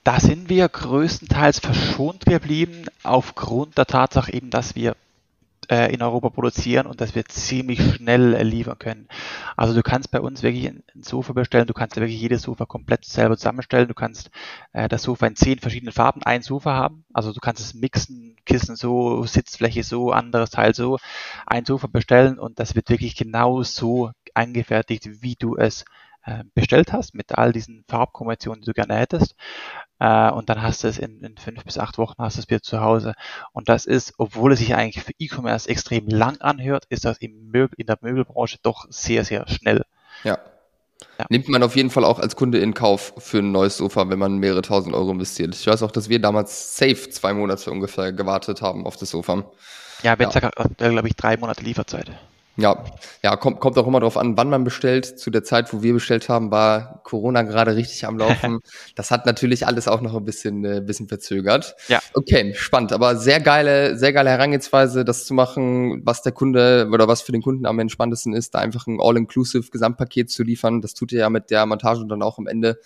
[0.04, 4.96] Da sind wir größtenteils verschont geblieben, aufgrund der Tatsache eben, dass wir
[5.72, 9.08] äh, in Europa produzieren und dass wir ziemlich schnell liefern können.
[9.56, 12.66] Also du kannst bei uns wirklich ein, ein, Sofa bestellen, du kannst wirklich jedes Sofa
[12.66, 14.30] komplett selber zusammenstellen, du kannst
[14.74, 18.36] äh, das Sofa in zehn verschiedenen Farben, ein Sofa haben, also du kannst es mixen,
[18.44, 20.98] Kissen so, Sitzfläche so, anderes Teil so,
[21.46, 25.86] ein Sofa bestellen und das wird wirklich genau so angefertigt, wie du es
[26.24, 29.34] äh, bestellt hast, mit all diesen Farbkombinationen, die du gerne hättest.
[30.02, 32.50] Äh, und dann hast du es in, in fünf bis acht Wochen hast du es
[32.50, 33.14] wieder zu Hause.
[33.52, 37.50] Und das ist, obwohl es sich eigentlich für E-Commerce extrem lang anhört, ist das im
[37.52, 39.84] Möbel, in der Möbelbranche doch sehr, sehr schnell.
[40.24, 40.38] Ja.
[41.18, 41.26] Ja.
[41.28, 44.18] Nimmt man auf jeden Fall auch als Kunde in Kauf für ein neues Sofa, wenn
[44.18, 45.54] man mehrere tausend Euro investiert.
[45.54, 49.44] Ich weiß auch, dass wir damals safe zwei Monate ungefähr gewartet haben auf das Sofa.
[50.02, 50.50] Ja, wenn ja.
[50.90, 52.10] glaube ich, drei Monate Lieferzeit.
[52.56, 52.84] Ja,
[53.22, 55.06] ja, kommt, kommt auch immer darauf an, wann man bestellt.
[55.06, 58.60] Zu der Zeit, wo wir bestellt haben, war Corona gerade richtig am Laufen.
[58.94, 61.74] das hat natürlich alles auch noch ein bisschen, äh, bisschen verzögert.
[61.88, 62.00] Ja.
[62.12, 67.08] Okay, spannend, aber sehr geile, sehr geile Herangehensweise, das zu machen, was der Kunde oder
[67.08, 70.82] was für den Kunden am entspanntesten ist, da einfach ein All-Inclusive Gesamtpaket zu liefern.
[70.82, 72.78] Das tut ihr ja mit der Montage dann auch am Ende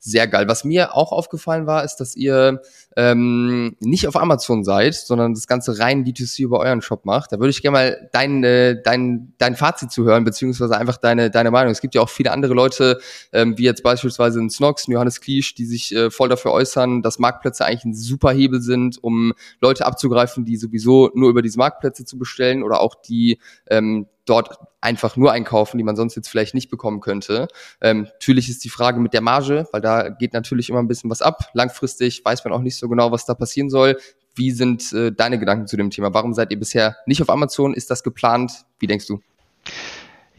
[0.00, 0.48] sehr geil.
[0.48, 2.62] Was mir auch aufgefallen war, ist, dass ihr
[2.96, 7.32] ähm, nicht auf Amazon seid, sondern das Ganze rein D2C über euren Shop macht.
[7.32, 11.30] Da würde ich gerne mal dein, äh, dein, dein Fazit zu hören, beziehungsweise einfach deine,
[11.30, 11.70] deine Meinung.
[11.70, 12.98] Es gibt ja auch viele andere Leute,
[13.32, 17.18] ähm, wie jetzt beispielsweise ein Snox, Johannes Kliesch, die sich äh, voll dafür äußern, dass
[17.18, 22.06] Marktplätze eigentlich ein super Hebel sind, um Leute abzugreifen, die sowieso nur über diese Marktplätze
[22.06, 26.54] zu bestellen oder auch die ähm, dort einfach nur einkaufen, die man sonst jetzt vielleicht
[26.54, 27.48] nicht bekommen könnte.
[27.80, 31.10] Ähm, natürlich ist die Frage mit der Marge, weil da geht natürlich immer ein bisschen
[31.10, 31.50] was ab.
[31.52, 33.98] Langfristig weiß man auch nicht so genau, was da passieren soll.
[34.34, 36.14] Wie sind äh, deine Gedanken zu dem Thema?
[36.14, 37.74] Warum seid ihr bisher nicht auf Amazon?
[37.74, 38.64] Ist das geplant?
[38.78, 39.20] Wie denkst du?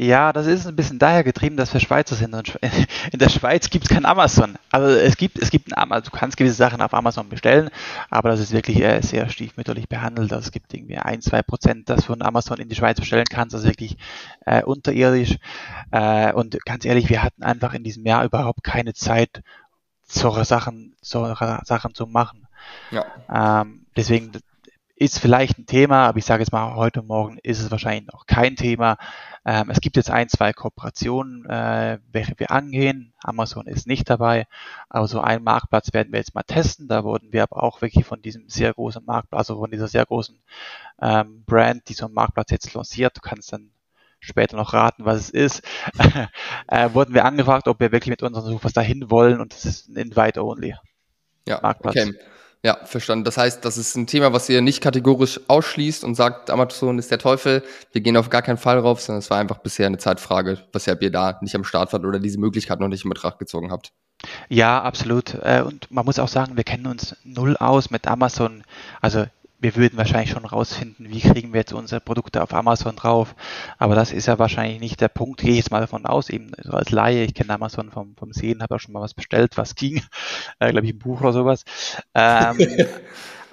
[0.01, 2.33] Ja, das ist ein bisschen daher getrieben, dass wir Schweizer sind.
[3.11, 4.57] In der Schweiz gibt es kein Amazon.
[4.71, 7.69] Also es gibt, es gibt ein Amazon, du kannst gewisse Sachen auf Amazon bestellen,
[8.09, 10.33] aber das ist wirklich äh, sehr stiefmütterlich behandelt.
[10.33, 13.53] Also es gibt irgendwie ein, zwei Prozent, das von Amazon in die Schweiz bestellen kannst.
[13.53, 13.95] Das ist wirklich
[14.47, 15.37] äh, unterirdisch.
[15.91, 19.43] Äh, und ganz ehrlich, wir hatten einfach in diesem Jahr überhaupt keine Zeit,
[20.07, 22.47] solche Sachen, solche Sachen zu machen.
[22.89, 23.05] Ja.
[23.61, 24.31] Ähm, deswegen
[25.01, 28.27] ist vielleicht ein Thema, aber ich sage jetzt mal, heute Morgen ist es wahrscheinlich noch
[28.27, 28.97] kein Thema.
[29.43, 33.11] Ähm, es gibt jetzt ein, zwei Kooperationen, äh, welche wir angehen.
[33.23, 34.45] Amazon ist nicht dabei,
[34.89, 36.87] aber so einen Marktplatz werden wir jetzt mal testen.
[36.87, 40.05] Da wurden wir aber auch wirklich von diesem sehr großen Marktplatz, also von dieser sehr
[40.05, 40.39] großen
[41.01, 43.71] ähm, Brand, die so einen Marktplatz jetzt lanciert, du kannst dann
[44.19, 45.63] später noch raten, was es ist,
[46.67, 49.89] äh, wurden wir angefragt, ob wir wirklich mit unseren Sofas dahin wollen und das ist
[49.89, 50.75] ein Invite-Only.
[51.47, 51.95] Ja, Marktplatz.
[51.95, 52.13] okay.
[52.63, 53.25] Ja, verstanden.
[53.25, 57.09] Das heißt, das ist ein Thema, was ihr nicht kategorisch ausschließt und sagt, Amazon ist
[57.09, 57.63] der Teufel.
[57.91, 61.01] Wir gehen auf gar keinen Fall rauf, sondern es war einfach bisher eine Zeitfrage, weshalb
[61.01, 63.93] ihr da nicht am Start wart oder diese Möglichkeit noch nicht in Betracht gezogen habt.
[64.47, 65.33] Ja, absolut.
[65.41, 68.63] Äh, und man muss auch sagen, wir kennen uns null aus mit Amazon.
[69.01, 69.25] Also
[69.61, 73.35] wir würden wahrscheinlich schon rausfinden, wie kriegen wir jetzt unsere Produkte auf Amazon drauf.
[73.77, 75.39] Aber das ist ja wahrscheinlich nicht der Punkt.
[75.39, 78.33] Gehe ich jetzt mal davon aus, eben so als Laie, ich kenne Amazon vom, vom
[78.33, 80.01] Sehen, habe auch schon mal was bestellt, was ging,
[80.59, 81.63] äh, glaube ich, ein Buch oder sowas.
[82.13, 82.57] Ähm,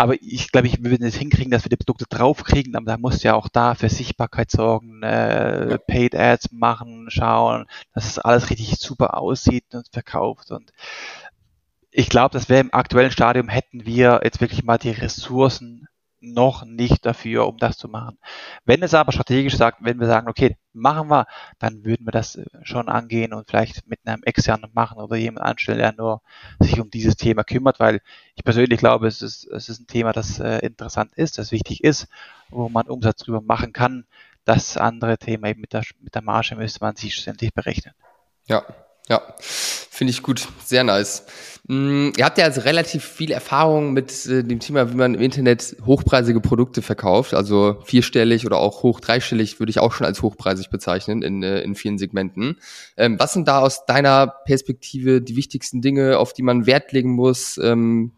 [0.00, 2.96] Aber ich glaube, ich, wir würden es hinkriegen, dass wir die Produkte draufkriegen, aber da
[2.98, 8.48] muss ja auch da für Sichtbarkeit sorgen, äh, Paid Ads machen, schauen, dass es alles
[8.48, 10.52] richtig super aussieht und verkauft.
[10.52, 10.72] Und
[11.90, 15.88] ich glaube, dass wir im aktuellen Stadium hätten wir jetzt wirklich mal die Ressourcen
[16.20, 18.18] noch nicht dafür, um das zu machen.
[18.64, 21.26] Wenn es aber strategisch sagt, wenn wir sagen, okay, machen wir,
[21.59, 25.46] dann würden wir das äh, schon angehen und vielleicht mit einem externen machen oder jemand
[25.46, 26.22] anstellen, der nur
[26.61, 28.00] sich um dieses Thema kümmert, weil
[28.35, 31.85] ich persönlich glaube, es ist, es ist ein Thema, das äh, interessant ist, das wichtig
[31.85, 32.09] ist,
[32.50, 34.07] wo man Umsatz drüber machen kann.
[34.44, 37.94] Das andere Thema eben mit der, mit der Marge müsste man sich ständig berechnen.
[38.46, 38.64] Ja,
[39.08, 41.24] ja, finde ich gut, sehr nice.
[41.66, 45.20] Mm, ihr habt ja also relativ viel Erfahrung mit äh, dem Thema, wie man im
[45.20, 50.22] Internet hochpreisige Produkte verkauft, also vierstellig oder auch hoch dreistellig würde ich auch schon als
[50.22, 52.56] hochpreisig bezeichnen in, äh, in vielen Segmenten.
[52.96, 57.10] Ähm, was sind da aus deiner Perspektive die wichtigsten Dinge, auf die man Wert legen
[57.10, 57.58] muss?
[57.58, 58.12] Ähm,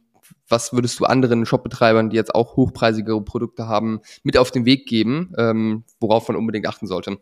[0.49, 4.87] was würdest du anderen Shopbetreibern, die jetzt auch hochpreisigere Produkte haben, mit auf den Weg
[4.87, 7.19] geben, ähm, worauf man unbedingt achten sollte?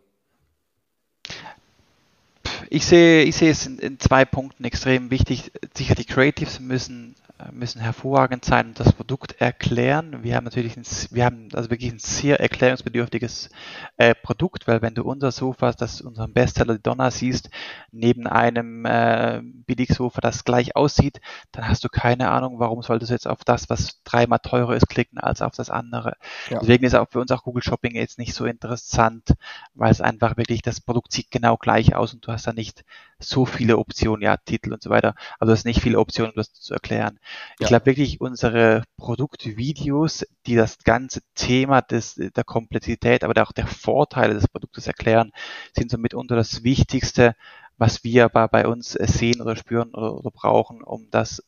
[2.70, 5.50] Ich sehe, ich sehe es in, in, zwei Punkten extrem wichtig.
[5.76, 7.14] Sicher die Creatives müssen
[7.52, 10.22] müssen hervorragend sein und das Produkt erklären.
[10.22, 13.50] Wir haben natürlich ein, wir haben also wirklich ein sehr erklärungsbedürftiges
[13.96, 17.50] äh, Produkt, weil wenn du unser Sofa, das unseren Bestseller die Donner siehst,
[17.92, 21.20] neben einem äh, Billigsofa, das gleich aussieht,
[21.52, 24.88] dann hast du keine Ahnung, warum solltest du jetzt auf das, was dreimal teurer ist,
[24.88, 26.16] klicken als auf das andere.
[26.50, 26.58] Ja.
[26.58, 29.34] Deswegen ist auch für uns auch Google Shopping jetzt nicht so interessant,
[29.74, 32.84] weil es einfach wirklich das Produkt sieht genau gleich aus und du hast da nicht
[33.20, 36.36] so viele Optionen, ja, Titel und so weiter, aber du hast nicht viele Optionen, um
[36.36, 37.18] das zu erklären.
[37.54, 37.68] Ich ja.
[37.68, 44.34] glaube wirklich, unsere Produktvideos, die das ganze Thema des, der Komplexität, aber auch der Vorteile
[44.34, 45.32] des Produktes erklären,
[45.74, 47.34] sind somit unter das Wichtigste,
[47.76, 51.42] was wir aber bei uns sehen oder spüren oder, oder brauchen, um das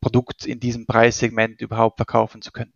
[0.00, 2.72] Produkt in diesem Preissegment überhaupt verkaufen zu können.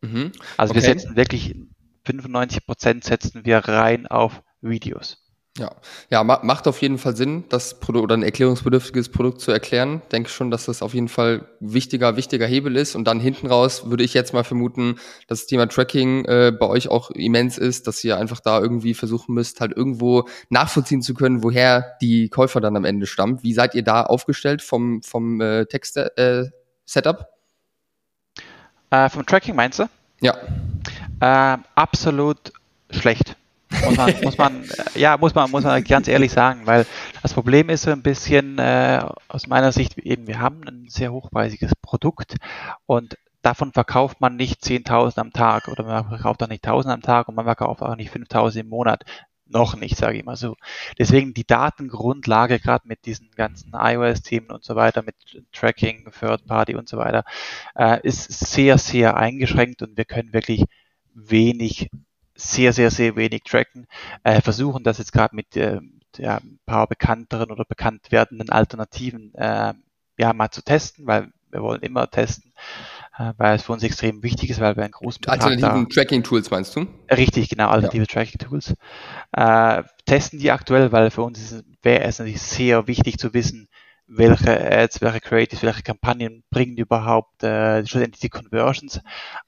[0.00, 0.32] Mhm.
[0.56, 0.82] Also okay.
[0.82, 1.56] wir setzen wirklich
[2.04, 5.27] 95 Prozent setzen wir rein auf Videos.
[5.58, 5.72] Ja,
[6.08, 10.02] ja, macht auf jeden Fall Sinn, das Produkt oder ein erklärungsbedürftiges Produkt zu erklären.
[10.12, 12.94] Denke schon, dass das auf jeden Fall wichtiger, wichtiger Hebel ist.
[12.94, 16.66] Und dann hinten raus würde ich jetzt mal vermuten, dass das Thema Tracking äh, bei
[16.66, 21.14] euch auch immens ist, dass ihr einfach da irgendwie versuchen müsst, halt irgendwo nachvollziehen zu
[21.14, 23.42] können, woher die Käufer dann am Ende stammen.
[23.42, 27.26] Wie seid ihr da aufgestellt vom, vom äh, Text-Setup?
[28.90, 29.88] Äh, äh, vom Tracking meinst du?
[30.20, 30.36] Ja.
[31.20, 32.52] Äh, absolut
[32.90, 33.37] schlecht.
[33.70, 36.86] Muss man, muss man, ja, muss man, muss man ganz ehrlich sagen, weil
[37.22, 41.12] das Problem ist so ein bisschen äh, aus meiner Sicht eben, wir haben ein sehr
[41.12, 42.36] hochpreisiges Produkt
[42.86, 47.02] und davon verkauft man nicht 10.000 am Tag oder man verkauft auch nicht 1.000 am
[47.02, 49.04] Tag und man verkauft auch nicht 5.000 im Monat.
[49.50, 50.56] Noch nicht, sage ich mal so.
[50.98, 55.14] Deswegen die Datengrundlage, gerade mit diesen ganzen iOS-Themen und so weiter, mit
[55.52, 57.24] Tracking, Third Party und so weiter,
[57.74, 60.64] äh, ist sehr, sehr eingeschränkt und wir können wirklich
[61.14, 61.88] wenig
[62.38, 63.86] sehr, sehr, sehr wenig tracken,
[64.22, 65.80] äh, versuchen das jetzt gerade mit äh,
[66.16, 69.74] ja, ein paar bekannteren oder bekannt werdenden Alternativen äh,
[70.18, 72.52] ja mal zu testen, weil wir wollen immer testen,
[73.18, 76.50] äh, weil es für uns extrem wichtig ist, weil wir einen großen Betrag Alternativen Tracking-Tools
[76.50, 76.86] meinst du?
[77.10, 78.06] Richtig, genau, alternative ja.
[78.06, 78.74] Tracking-Tools.
[79.32, 83.68] Äh, testen die aktuell, weil für uns wäre es natürlich sehr wichtig zu wissen,
[84.08, 89.00] welche Ads, welche Creatives, welche Kampagnen bringen überhaupt äh, schlussendlich die Conversions.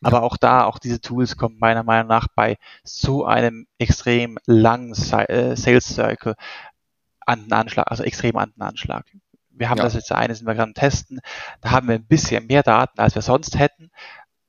[0.02, 4.92] Aber auch da, auch diese Tools kommen meiner Meinung nach bei so einem extrem langen
[4.92, 6.34] äh, Sales Cycle
[7.26, 9.06] an den Anschlag, also extrem an den Anschlag.
[9.50, 9.84] Wir haben ja.
[9.84, 11.20] das jetzt eine, sind wir gerade testen,
[11.60, 13.90] da haben wir ein bisschen mehr Daten, als wir sonst hätten,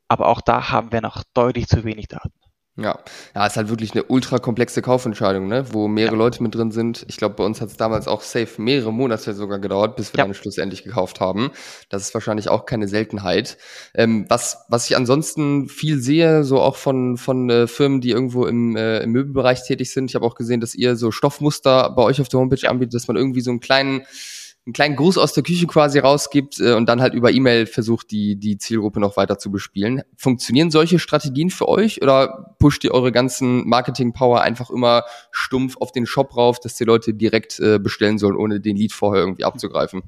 [0.07, 2.40] aber auch da haben wir noch deutlich zu wenig Daten.
[2.77, 2.99] Ja,
[3.35, 5.65] ja, ist halt wirklich eine ultra komplexe Kaufentscheidung, ne?
[5.73, 6.17] wo mehrere ja.
[6.17, 7.05] Leute mit drin sind.
[7.09, 10.19] Ich glaube, bei uns hat es damals auch safe mehrere Monate sogar gedauert, bis wir
[10.19, 10.23] ja.
[10.23, 11.51] dann schlussendlich gekauft haben.
[11.89, 13.57] Das ist wahrscheinlich auch keine Seltenheit.
[13.93, 18.45] Ähm, was, was ich ansonsten viel sehe, so auch von, von äh, Firmen, die irgendwo
[18.45, 20.09] im, äh, im Möbelbereich tätig sind.
[20.09, 23.07] Ich habe auch gesehen, dass ihr so Stoffmuster bei euch auf der Homepage anbietet, dass
[23.09, 24.03] man irgendwie so einen kleinen
[24.65, 28.11] einen kleinen Gruß aus der Küche quasi rausgibt äh, und dann halt über E-Mail versucht,
[28.11, 30.03] die, die Zielgruppe noch weiter zu bespielen.
[30.15, 35.91] Funktionieren solche Strategien für euch oder pusht ihr eure ganzen Marketing-Power einfach immer stumpf auf
[35.91, 39.45] den Shop rauf, dass die Leute direkt äh, bestellen sollen, ohne den Lead vorher irgendwie
[39.45, 40.03] abzugreifen?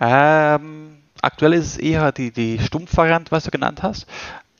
[0.00, 4.06] Ähm, aktuell ist es eher die, die Stumpf-Variante, was du genannt hast.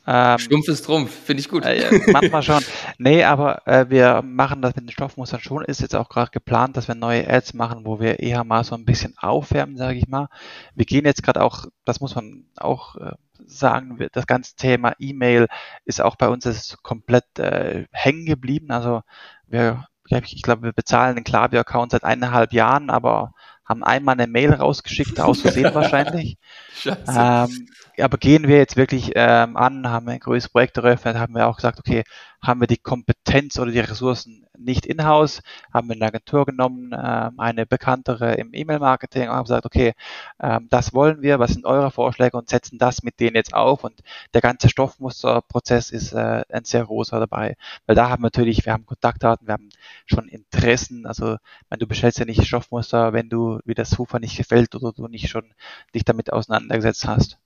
[0.07, 1.65] Ähm, Stumpf ist Trumpf, finde ich gut.
[1.65, 2.63] Äh, manchmal schon.
[2.97, 5.65] Nee, aber äh, wir machen das mit den Stoffmustern schon.
[5.65, 8.75] Ist jetzt auch gerade geplant, dass wir neue Ads machen, wo wir eher mal so
[8.75, 10.27] ein bisschen aufwärmen, sage ich mal.
[10.75, 13.13] Wir gehen jetzt gerade auch, das muss man auch äh,
[13.45, 15.47] sagen, das ganze Thema E-Mail
[15.85, 18.71] ist auch bei uns ist komplett äh, hängen geblieben.
[18.71, 19.01] Also
[19.47, 23.33] wir, ich glaube, wir bezahlen den Klaviyo-Account seit eineinhalb Jahren, aber
[23.65, 26.37] haben einmal eine Mail rausgeschickt, aus Versehen wahrscheinlich.
[26.85, 31.47] Ähm, aber gehen wir jetzt wirklich ähm, an, haben ein größeres Projekt eröffnet, haben wir
[31.47, 32.03] auch gesagt, okay,
[32.41, 35.41] haben wir die Kompetenz oder die Ressourcen nicht in-house,
[35.73, 39.93] haben wir eine Agentur genommen, ähm, eine bekanntere im E-Mail-Marketing und haben gesagt, okay,
[40.41, 43.83] ähm, das wollen wir, was sind eure Vorschläge und setzen das mit denen jetzt auf.
[43.83, 44.01] Und
[44.33, 48.73] der ganze Stoffmusterprozess ist äh, ein sehr großer dabei, weil da haben wir natürlich, wir
[48.73, 49.69] haben Kontaktdaten, wir haben
[50.05, 51.37] schon Interessen, also
[51.69, 55.07] wenn du bestellst ja nicht Stoffmuster, wenn du wie das Sofa nicht gefällt oder du
[55.07, 55.53] nicht schon
[55.93, 57.39] dich damit auseinandergesetzt hast.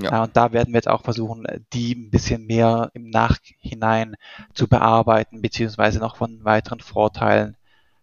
[0.00, 0.22] Ja.
[0.22, 4.16] Und da werden wir jetzt auch versuchen, die ein bisschen mehr im Nachhinein
[4.54, 7.56] zu bearbeiten, beziehungsweise noch von weiteren Vorteilen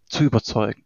[0.06, 0.86] zu überzeugen.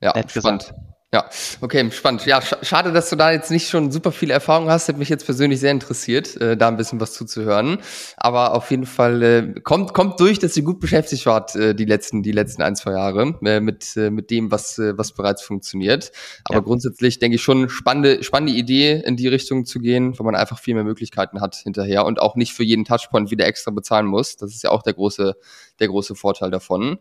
[0.00, 0.32] Ja, spannend.
[0.32, 0.74] Gesagt.
[1.12, 1.28] Ja,
[1.60, 2.24] okay, spannend.
[2.24, 4.86] Ja, sch schade, dass du da jetzt nicht schon super viel Erfahrung hast.
[4.86, 7.78] Hätte mich jetzt persönlich sehr interessiert, äh, da ein bisschen was zuzuhören.
[8.16, 11.84] Aber auf jeden Fall äh, kommt kommt durch, dass ihr gut beschäftigt wart äh, die
[11.84, 15.42] letzten die letzten ein zwei Jahre äh, mit äh, mit dem, was äh, was bereits
[15.42, 16.12] funktioniert.
[16.44, 16.60] Aber ja.
[16.60, 20.60] grundsätzlich denke ich schon spannende spannende Idee in die Richtung zu gehen, wo man einfach
[20.60, 24.36] viel mehr Möglichkeiten hat hinterher und auch nicht für jeden Touchpoint wieder extra bezahlen muss.
[24.36, 25.34] Das ist ja auch der große
[25.80, 26.98] der große Vorteil davon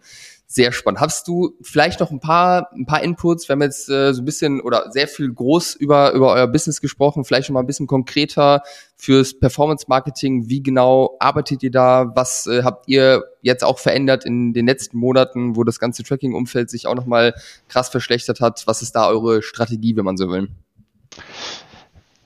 [0.51, 0.99] sehr spannend.
[0.99, 3.47] Hast du vielleicht noch ein paar, ein paar Inputs?
[3.47, 6.81] Wir haben jetzt äh, so ein bisschen oder sehr viel groß über, über euer Business
[6.81, 8.63] gesprochen, vielleicht noch mal ein bisschen konkreter
[8.97, 10.49] fürs Performance Marketing.
[10.49, 12.11] Wie genau arbeitet ihr da?
[12.15, 16.71] Was äh, habt ihr jetzt auch verändert in den letzten Monaten, wo das ganze Tracking-Umfeld
[16.71, 17.35] sich auch noch mal
[17.67, 18.63] krass verschlechtert hat?
[18.65, 20.49] Was ist da eure Strategie, wenn man so will?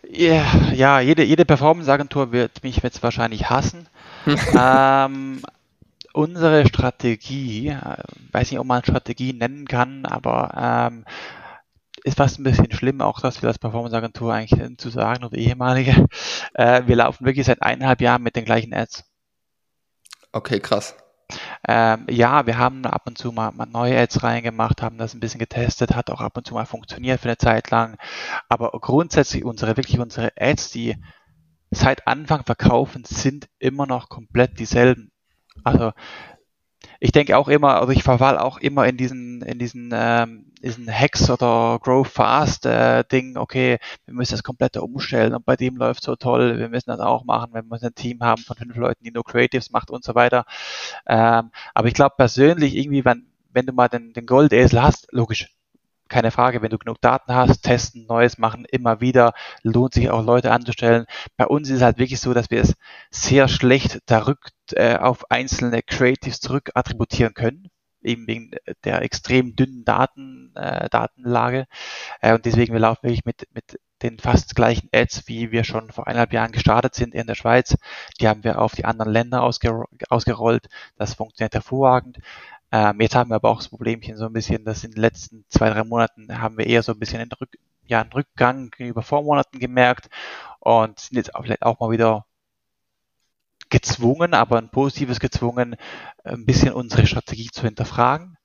[0.10, 3.88] Yeah, ja, jede, jede Performance-Agentur wird mich jetzt wahrscheinlich hassen.
[4.58, 5.42] ähm,
[6.14, 11.06] unsere Strategie, äh, weiß nicht, ob man Strategie nennen kann, aber ähm,
[12.04, 16.08] ist fast ein bisschen schlimm, auch dass wir als Performance-Agentur eigentlich zu sagen oder ehemalige.
[16.54, 19.06] Äh, wir laufen wirklich seit eineinhalb Jahren mit den gleichen Ads.
[20.32, 20.96] Okay, krass.
[21.68, 25.20] Ähm, ja, wir haben ab und zu mal, mal, neue Ads reingemacht, haben das ein
[25.20, 27.98] bisschen getestet, hat auch ab und zu mal funktioniert für eine Zeit lang.
[28.50, 30.96] Aber grundsätzlich unsere, wirklich unsere Ads, die
[31.72, 35.13] seit Anfang verkaufen, sind immer noch komplett dieselben.
[35.64, 35.92] Also
[37.00, 40.90] ich denke auch immer, also ich verfall auch immer in diesen, in diesen, ähm, diesen
[40.90, 45.76] Hacks oder Grow Fast äh, Ding, okay, wir müssen das komplett umstellen und bei dem
[45.76, 48.76] läuft so toll, wir müssen das auch machen, wenn wir ein Team haben von fünf
[48.78, 50.46] Leuten, die nur Creatives macht und so weiter.
[51.06, 55.50] Ähm, aber ich glaube persönlich irgendwie, wenn, wenn du mal den, den Goldesel hast, logisch,
[56.10, 60.24] keine Frage, wenn du genug Daten hast, testen, Neues machen, immer wieder, lohnt sich auch
[60.24, 61.06] Leute anzustellen.
[61.38, 62.76] Bei uns ist es halt wirklich so, dass wir es
[63.10, 67.70] sehr schlecht zurück äh, auf einzelne Creatives zurück attributieren können,
[68.02, 68.52] eben wegen
[68.84, 71.66] der extrem dünnen Daten, äh, Datenlage.
[72.22, 75.92] Äh, und deswegen wir laufen wirklich mit, mit den fast gleichen Ads, wie wir schon
[75.92, 77.78] vor eineinhalb Jahren gestartet sind in der Schweiz.
[78.20, 80.68] Die haben wir auf die anderen Länder ausgerollt.
[80.98, 82.20] Das funktioniert hervorragend.
[82.72, 85.46] Ähm, jetzt haben wir aber auch das Problemchen so ein bisschen, dass in den letzten
[85.48, 89.04] zwei, drei Monaten haben wir eher so ein bisschen einen, Rück, ja, einen Rückgang gegenüber
[89.04, 90.10] Vormonaten gemerkt
[90.60, 92.26] und sind jetzt auch, vielleicht auch mal wieder
[93.74, 95.76] gezwungen, aber ein positives gezwungen,
[96.24, 98.38] ein bisschen unsere Strategie zu hinterfragen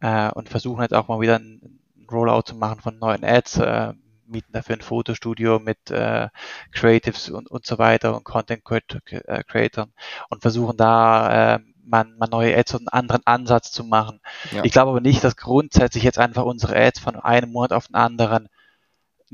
[0.00, 1.78] äh, und versuchen jetzt auch mal wieder ein
[2.10, 3.92] Rollout zu machen von neuen Ads, äh,
[4.26, 6.28] mieten dafür ein Fotostudio mit äh,
[6.72, 9.88] Creatives und, und so weiter und Content Creators
[10.28, 14.20] und versuchen da äh, man, man neue Ads und einen anderen Ansatz zu machen.
[14.50, 14.64] Ja.
[14.64, 17.94] Ich glaube aber nicht, dass grundsätzlich jetzt einfach unsere Ads von einem Monat auf den
[17.94, 18.48] anderen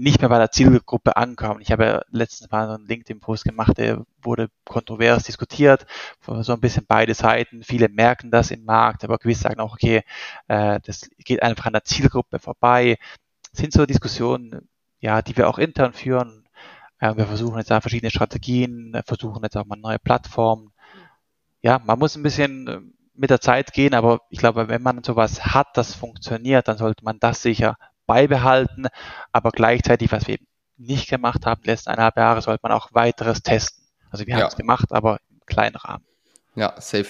[0.01, 1.61] nicht mehr bei der Zielgruppe ankommen.
[1.61, 5.87] Ich habe ja letztens mal einen LinkedIn-Post gemacht, der wurde kontrovers diskutiert,
[6.27, 7.63] so ein bisschen beide Seiten.
[7.63, 10.03] Viele merken das im Markt, aber gewisse sagen auch, okay,
[10.49, 12.99] äh, das geht einfach an der Zielgruppe vorbei.
[13.53, 14.69] Das sind so Diskussionen,
[15.01, 16.49] ja, die wir auch intern führen.
[16.99, 20.73] Äh, wir versuchen jetzt auch verschiedene Strategien, versuchen jetzt auch mal neue Plattformen
[21.63, 22.81] ja, man muss ein bisschen äh,
[23.15, 27.05] mit der Zeit gehen, aber ich glaube, wenn man sowas hat, das funktioniert, dann sollte
[27.05, 27.77] man das sicher
[28.11, 28.89] beibehalten,
[29.31, 30.47] aber gleichzeitig, was wir eben
[30.77, 33.85] nicht gemacht haben, die letzten eineinhalb Jahre, sollte man auch weiteres testen.
[34.11, 34.41] Also wir ja.
[34.41, 36.05] haben es gemacht, aber im kleinen Rahmen.
[36.57, 37.07] Ja, safe.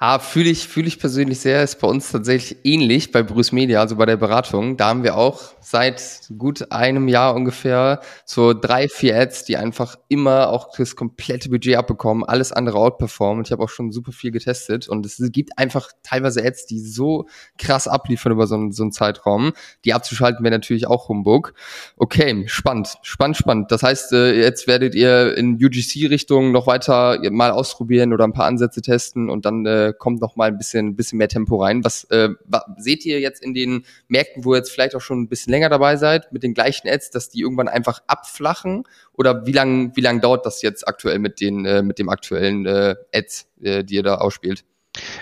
[0.00, 1.64] Ja, fühle ich, fühle ich persönlich sehr.
[1.64, 4.76] Ist bei uns tatsächlich ähnlich bei Bruce Media, also bei der Beratung.
[4.76, 9.96] Da haben wir auch seit gut einem Jahr ungefähr so drei, vier Ads, die einfach
[10.06, 13.44] immer auch das komplette Budget abbekommen, alles andere outperformen.
[13.44, 14.88] Ich habe auch schon super viel getestet.
[14.88, 17.26] Und es gibt einfach teilweise Ads, die so
[17.58, 19.52] krass abliefern über so einen, so einen Zeitraum.
[19.84, 21.54] Die abzuschalten wäre natürlich auch Humbug.
[21.96, 23.72] Okay, spannend, spannend, spannend.
[23.72, 28.46] Das heißt, äh, jetzt werdet ihr in UGC-Richtung noch weiter mal ausprobieren oder ein paar
[28.46, 31.84] Ansätze testen und dann äh, kommt noch mal ein bisschen, bisschen mehr Tempo rein.
[31.84, 32.30] Was äh,
[32.76, 35.68] seht ihr jetzt in den Märkten, wo ihr jetzt vielleicht auch schon ein bisschen länger
[35.68, 38.84] dabei seid, mit den gleichen Ads, dass die irgendwann einfach abflachen?
[39.12, 42.66] Oder wie lang, wie lang dauert das jetzt aktuell mit den, äh, mit dem aktuellen
[42.66, 44.64] äh, Ads, äh, die ihr da ausspielt?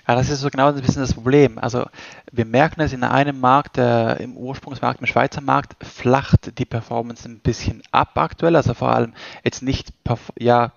[0.06, 1.58] Ja, das ist so genau ein bisschen das Problem.
[1.58, 1.86] Also
[2.32, 7.28] wir merken es in einem Markt, äh, im Ursprungsmarkt, im Schweizer Markt, flacht die Performance
[7.28, 8.56] ein bisschen ab aktuell.
[8.56, 9.12] Also vor allem
[9.44, 9.92] jetzt nicht,
[10.38, 10.72] ja,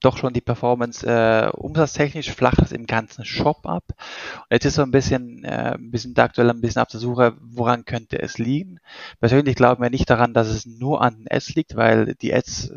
[0.00, 3.84] doch schon die Performance äh, umsatztechnisch flacht es im ganzen Shop ab.
[3.88, 7.34] Und jetzt ist so ein bisschen, äh, ein bisschen aktuell ein bisschen auf der Suche,
[7.40, 8.80] woran könnte es liegen.
[9.20, 12.74] Persönlich glauben wir nicht daran, dass es nur an den Ads liegt, weil die Ads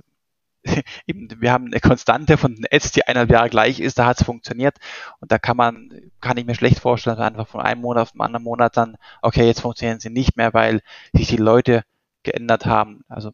[1.07, 4.19] eben, wir haben eine Konstante von den Ads, die eineinhalb Jahre gleich ist, da hat
[4.19, 4.77] es funktioniert
[5.19, 8.21] und da kann man, kann ich mir schlecht vorstellen, einfach von einem Monat auf den
[8.21, 10.81] anderen Monat dann, okay, jetzt funktionieren sie nicht mehr, weil
[11.13, 11.83] sich die Leute
[12.23, 13.03] geändert haben.
[13.09, 13.33] Also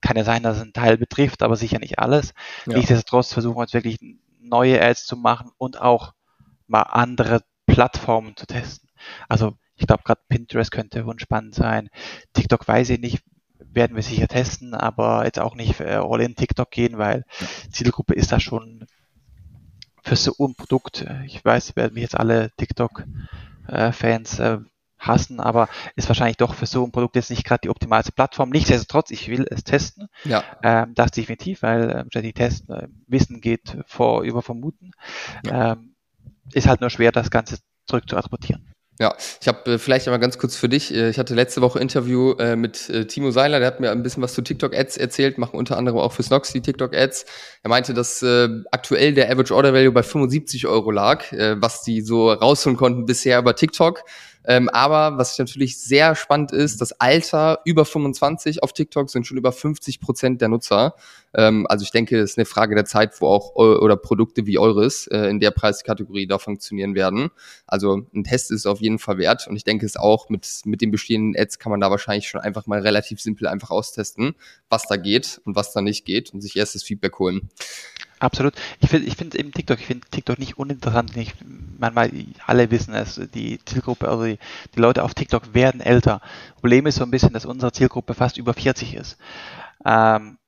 [0.00, 2.34] kann ja sein, dass es einen Teil betrifft, aber sicher nicht alles.
[2.66, 2.76] Ja.
[2.76, 3.98] Nichtsdestotrotz versuchen wir uns wirklich
[4.40, 6.12] neue Ads zu machen und auch
[6.66, 8.88] mal andere Plattformen zu testen.
[9.28, 11.88] Also ich glaube gerade Pinterest könnte spannend sein.
[12.32, 13.22] TikTok weiß ich nicht,
[13.58, 17.24] werden wir sicher testen, aber jetzt auch nicht all in TikTok gehen, weil
[17.70, 18.86] Zielgruppe ist da schon
[20.02, 21.04] für so ein Produkt.
[21.26, 24.58] Ich weiß, werden mich jetzt alle TikTok-Fans äh,
[25.06, 28.50] hassen, aber ist wahrscheinlich doch für so ein Produkt jetzt nicht gerade die optimalste Plattform.
[28.50, 30.08] Nichtsdestotrotz, ich will es testen.
[30.24, 30.44] Ja.
[30.62, 34.92] Ähm, das definitiv, weil äh, die Testen, äh, Wissen geht vor über Vermuten.
[35.44, 35.72] Ja.
[35.72, 35.94] Ähm,
[36.52, 38.72] ist halt nur schwer, das Ganze zurück zu transportieren.
[38.98, 40.94] Ja, ich habe äh, vielleicht einmal ganz kurz für dich.
[40.94, 44.02] Äh, ich hatte letzte Woche Interview äh, mit äh, Timo Seiler, der hat mir ein
[44.02, 47.26] bisschen was zu TikTok-Ads erzählt, machen unter anderem auch für Snox die TikTok-Ads.
[47.62, 51.82] Er meinte, dass äh, aktuell der Average Order Value bei 75 Euro lag, äh, was
[51.82, 54.02] die so rausholen konnten bisher über TikTok.
[54.46, 59.36] Ähm, aber was natürlich sehr spannend ist, das Alter über 25 auf TikTok sind schon
[59.36, 60.94] über 50 Prozent der Nutzer.
[61.34, 64.58] Ähm, also ich denke, es ist eine Frage der Zeit, wo auch oder Produkte wie
[64.58, 67.30] eures äh, in der Preiskategorie da funktionieren werden.
[67.66, 70.80] Also ein Test ist auf jeden Fall wert und ich denke es auch mit, mit
[70.80, 74.34] den bestehenden Ads kann man da wahrscheinlich schon einfach mal relativ simpel einfach austesten,
[74.68, 77.48] was da geht und was da nicht geht und sich erstes Feedback holen.
[78.18, 78.54] Absolut.
[78.80, 81.16] Ich finde ich finde eben TikTok, ich finde TikTok nicht uninteressant.
[81.16, 81.34] Ich,
[81.78, 82.10] manchmal,
[82.46, 84.38] alle wissen es, die Zielgruppe, also die,
[84.74, 86.20] die, Leute auf TikTok werden älter.
[86.56, 89.18] Problem ist so ein bisschen, dass unsere Zielgruppe fast über 40 ist.
[89.84, 90.38] Ähm,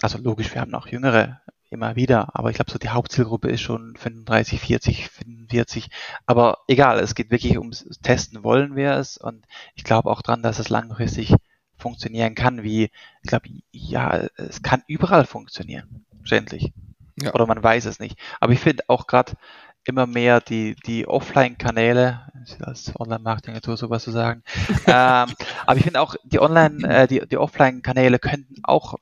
[0.00, 3.60] also logisch, wir haben auch Jüngere immer wieder, aber ich glaube, so die Hauptzielgruppe ist
[3.60, 5.90] schon 35, 40, 45.
[6.26, 10.42] Aber egal, es geht wirklich ums Testen, wollen wir es und ich glaube auch dran,
[10.42, 11.34] dass es langfristig
[11.76, 12.84] funktionieren kann, wie,
[13.22, 16.72] ich glaube, ja, es kann überall funktionieren, verständlich.
[17.22, 17.34] Ja.
[17.34, 18.18] Oder man weiß es nicht.
[18.40, 19.32] Aber ich finde auch gerade
[19.84, 22.20] immer mehr die, die Offline-Kanäle,
[22.60, 24.42] als Online-Marketing-Tool sowas zu sagen,
[24.86, 25.34] ähm,
[25.66, 28.96] aber ich finde auch die Online, äh, die, die Offline-Kanäle könnten auch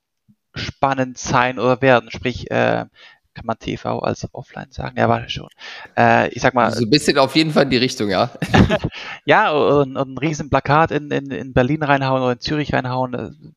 [0.54, 2.10] spannend sein oder werden.
[2.10, 2.86] Sprich, äh,
[3.34, 4.98] kann man TV als offline sagen?
[4.98, 5.48] Ja, warte schon.
[5.96, 6.72] Äh, ich sag mal.
[6.72, 8.30] So ein bisschen auf jeden Fall in die Richtung, ja.
[9.26, 13.54] ja, und, und ein riesen Plakat in, in, in Berlin reinhauen oder in Zürich reinhauen.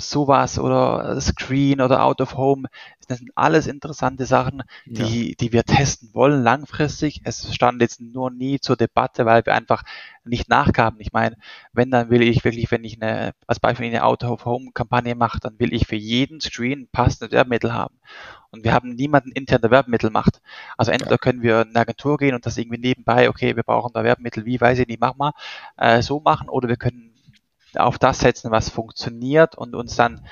[0.00, 2.68] Sowas oder Screen oder Out of Home.
[3.08, 5.34] Das sind alles interessante Sachen, die, ja.
[5.38, 7.22] die wir testen wollen langfristig.
[7.24, 9.82] Es stand jetzt nur nie zur Debatte, weil wir einfach
[10.24, 11.00] nicht nachgaben.
[11.00, 11.36] Ich meine,
[11.72, 15.14] wenn dann will ich wirklich, wenn ich eine, als Beispiel eine Out of Home Kampagne
[15.14, 17.96] mache, dann will ich für jeden Screen passendes Werbemittel haben.
[18.50, 20.40] Und wir haben niemanden intern, der Werbemittel macht.
[20.76, 21.18] Also entweder ja.
[21.18, 24.44] können wir in eine Agentur gehen und das irgendwie nebenbei, okay, wir brauchen da Werbemittel,
[24.44, 25.32] wie weiß ich nicht, mach mal,
[25.76, 27.09] äh, so machen, oder wir können
[27.76, 30.26] auf das setzen, was funktioniert und uns dann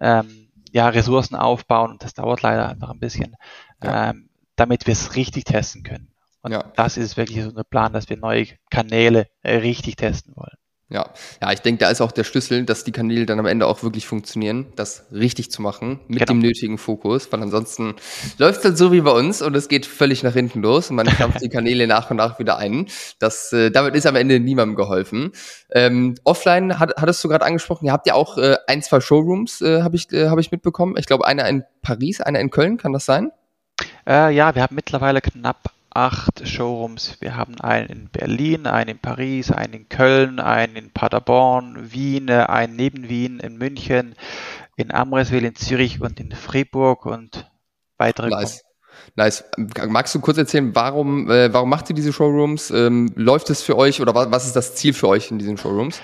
[0.00, 3.36] ähm, ja, Ressourcen aufbauen und das dauert leider einfach ein bisschen,
[3.82, 4.10] ja.
[4.10, 6.08] ähm, damit wir es richtig testen können.
[6.42, 6.64] Und ja.
[6.76, 10.56] das ist wirklich so ein Plan, dass wir neue Kanäle äh, richtig testen wollen.
[10.94, 11.10] Ja,
[11.42, 13.82] ja, ich denke, da ist auch der Schlüssel, dass die Kanäle dann am Ende auch
[13.82, 16.34] wirklich funktionieren, das richtig zu machen, mit genau.
[16.34, 17.96] dem nötigen Fokus, weil ansonsten
[18.38, 20.96] läuft es halt so wie bei uns und es geht völlig nach hinten los und
[20.96, 22.86] man stampft die Kanäle nach und nach wieder ein.
[23.18, 25.32] Das, äh, damit ist am Ende niemandem geholfen.
[25.72, 29.62] Ähm, offline hat, hattest du gerade angesprochen, ihr habt ja auch äh, ein, zwei Showrooms,
[29.62, 30.94] äh, habe ich, äh, hab ich mitbekommen.
[30.96, 33.32] Ich glaube, einer in Paris, einer in Köln, kann das sein?
[34.06, 37.18] Äh, ja, wir haben mittlerweile knapp acht Showrooms.
[37.20, 42.28] Wir haben einen in Berlin, einen in Paris, einen in Köln, einen in Paderborn, Wien,
[42.28, 44.14] einen neben Wien, in München,
[44.76, 47.50] in Amreswil, in Zürich und in Fribourg und
[47.96, 48.28] weitere.
[48.28, 48.64] Nice.
[49.16, 49.44] Nice.
[49.88, 52.70] Magst du kurz erzählen, warum, äh, warum macht ihr diese Showrooms?
[52.70, 55.56] Ähm, läuft es für euch oder was, was ist das Ziel für euch in diesen
[55.56, 56.00] Showrooms?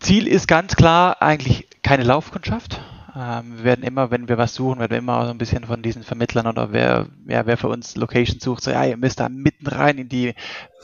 [0.00, 2.80] Ziel ist ganz klar eigentlich keine Laufkundschaft.
[3.16, 5.82] Ähm, wir werden immer, wenn wir was suchen, werden wir immer so ein bisschen von
[5.82, 9.28] diesen Vermittlern oder wer, ja, wer für uns Location sucht, so, ja, ihr müsst da
[9.28, 10.34] mitten rein in die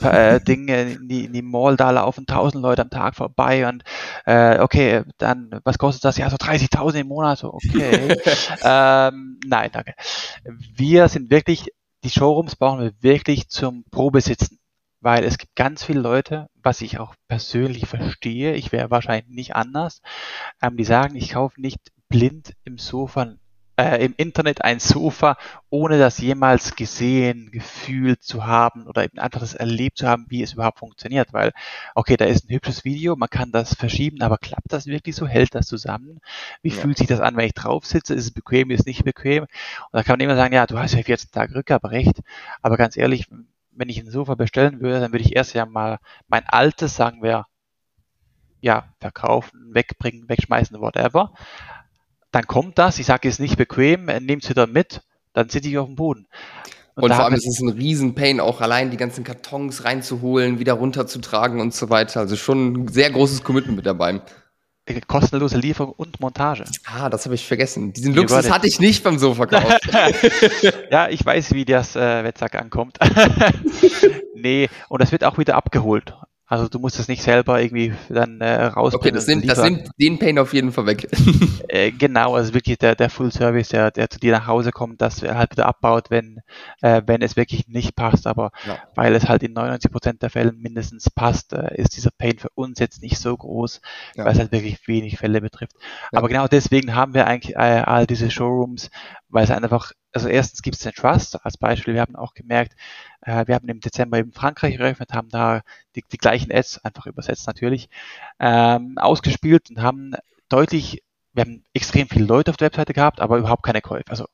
[0.01, 3.83] äh, Dinge, in die, in die Mall, da laufen tausend Leute am Tag vorbei und
[4.25, 6.17] äh, okay, dann, was kostet das?
[6.17, 8.17] Ja, so 30.000 im Monat, so, okay.
[8.63, 9.93] ähm, nein, danke.
[10.75, 11.71] Wir sind wirklich,
[12.03, 14.59] die Showrooms brauchen wir wirklich zum Probesitzen
[14.99, 19.55] weil es gibt ganz viele Leute, was ich auch persönlich verstehe, ich wäre wahrscheinlich nicht
[19.55, 20.01] anders,
[20.61, 23.37] ähm, die sagen, ich kaufe nicht blind im Sofa
[23.77, 25.37] äh, im Internet ein Sofa,
[25.69, 30.41] ohne das jemals gesehen, gefühlt zu haben oder eben einfach das erlebt zu haben, wie
[30.41, 31.31] es überhaupt funktioniert.
[31.31, 31.53] Weil,
[31.93, 35.27] okay, da ist ein hübsches Video, man kann das verschieben, aber klappt das wirklich so?
[35.27, 36.19] Hält das zusammen?
[36.63, 36.75] Wie ja.
[36.75, 38.15] fühlt sich das an, wenn ich drauf sitze?
[38.15, 39.43] Ist es bequem, ist es nicht bequem?
[39.43, 39.49] Und
[39.91, 42.21] da kann man immer sagen, ja, du hast ja 14 Tage Rückgaberecht,
[42.61, 43.27] aber ganz ehrlich,
[43.71, 47.21] wenn ich ein Sofa bestellen würde, dann würde ich erst ja mal mein altes, sagen
[47.21, 47.45] wir,
[48.59, 51.31] ja, verkaufen, wegbringen, wegschmeißen, whatever
[52.31, 55.01] dann kommt das, ich sage es nicht bequem, äh, nehmt es wieder mit,
[55.33, 56.27] dann sitze ich auf dem Boden.
[56.95, 60.73] Und, und vor allem ist es ein Riesen-Pain, auch allein die ganzen Kartons reinzuholen, wieder
[60.73, 62.21] runterzutragen und so weiter.
[62.21, 64.21] Also schon ein sehr großes Commitment mit dabei.
[64.87, 66.63] Äh, kostenlose Lieferung und Montage.
[66.85, 67.93] Ah, das habe ich vergessen.
[67.93, 69.89] Diesen Luxus hatte ich nicht beim Sofa gekauft.
[70.91, 72.97] ja, ich weiß, wie das äh, Wettsack ankommt.
[74.35, 76.15] nee, und das wird auch wieder abgeholt.
[76.49, 78.95] Also du musst es nicht selber irgendwie dann äh, rausbringen.
[78.95, 81.09] Okay, das nimmt, das nimmt den Pain auf jeden Fall weg.
[81.67, 85.01] äh, genau, also wirklich der, der Full Service, der, der zu dir nach Hause kommt,
[85.01, 86.39] das halt wieder abbaut, wenn,
[86.81, 88.27] äh, wenn es wirklich nicht passt.
[88.27, 88.77] Aber ja.
[88.95, 92.49] weil es halt in 99 Prozent der Fälle mindestens passt, äh, ist dieser Pain für
[92.55, 93.81] uns jetzt nicht so groß,
[94.15, 94.23] ja.
[94.23, 95.73] weil es halt wirklich wenig Fälle betrifft.
[96.13, 96.19] Ja.
[96.19, 98.89] Aber genau deswegen haben wir eigentlich äh, all diese Showrooms,
[99.29, 101.93] weil es einfach also erstens gibt es den Trust als Beispiel.
[101.93, 102.75] Wir haben auch gemerkt,
[103.21, 105.61] äh, wir haben im Dezember eben Frankreich eröffnet, haben da
[105.95, 107.87] die, die gleichen Ads, einfach übersetzt natürlich,
[108.39, 110.15] ähm, ausgespielt und haben
[110.49, 111.03] deutlich,
[111.33, 114.09] wir haben extrem viele Leute auf der Webseite gehabt, aber überhaupt keine Käufe.
[114.09, 114.25] Also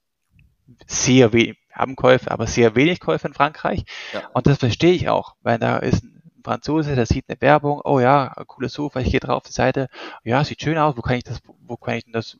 [0.87, 3.83] sehr wenig, wir haben Käufe, aber sehr wenig Käufe in Frankreich.
[4.13, 4.29] Ja.
[4.33, 7.99] Und das verstehe ich auch, weil da ist ein Franzose, der sieht eine Werbung, oh
[7.99, 9.89] ja, cooles Sofa, ich gehe drauf auf die Seite,
[10.23, 12.37] ja, sieht schön aus, wo kann ich das, wo kann ich denn das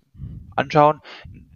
[0.55, 1.01] anschauen?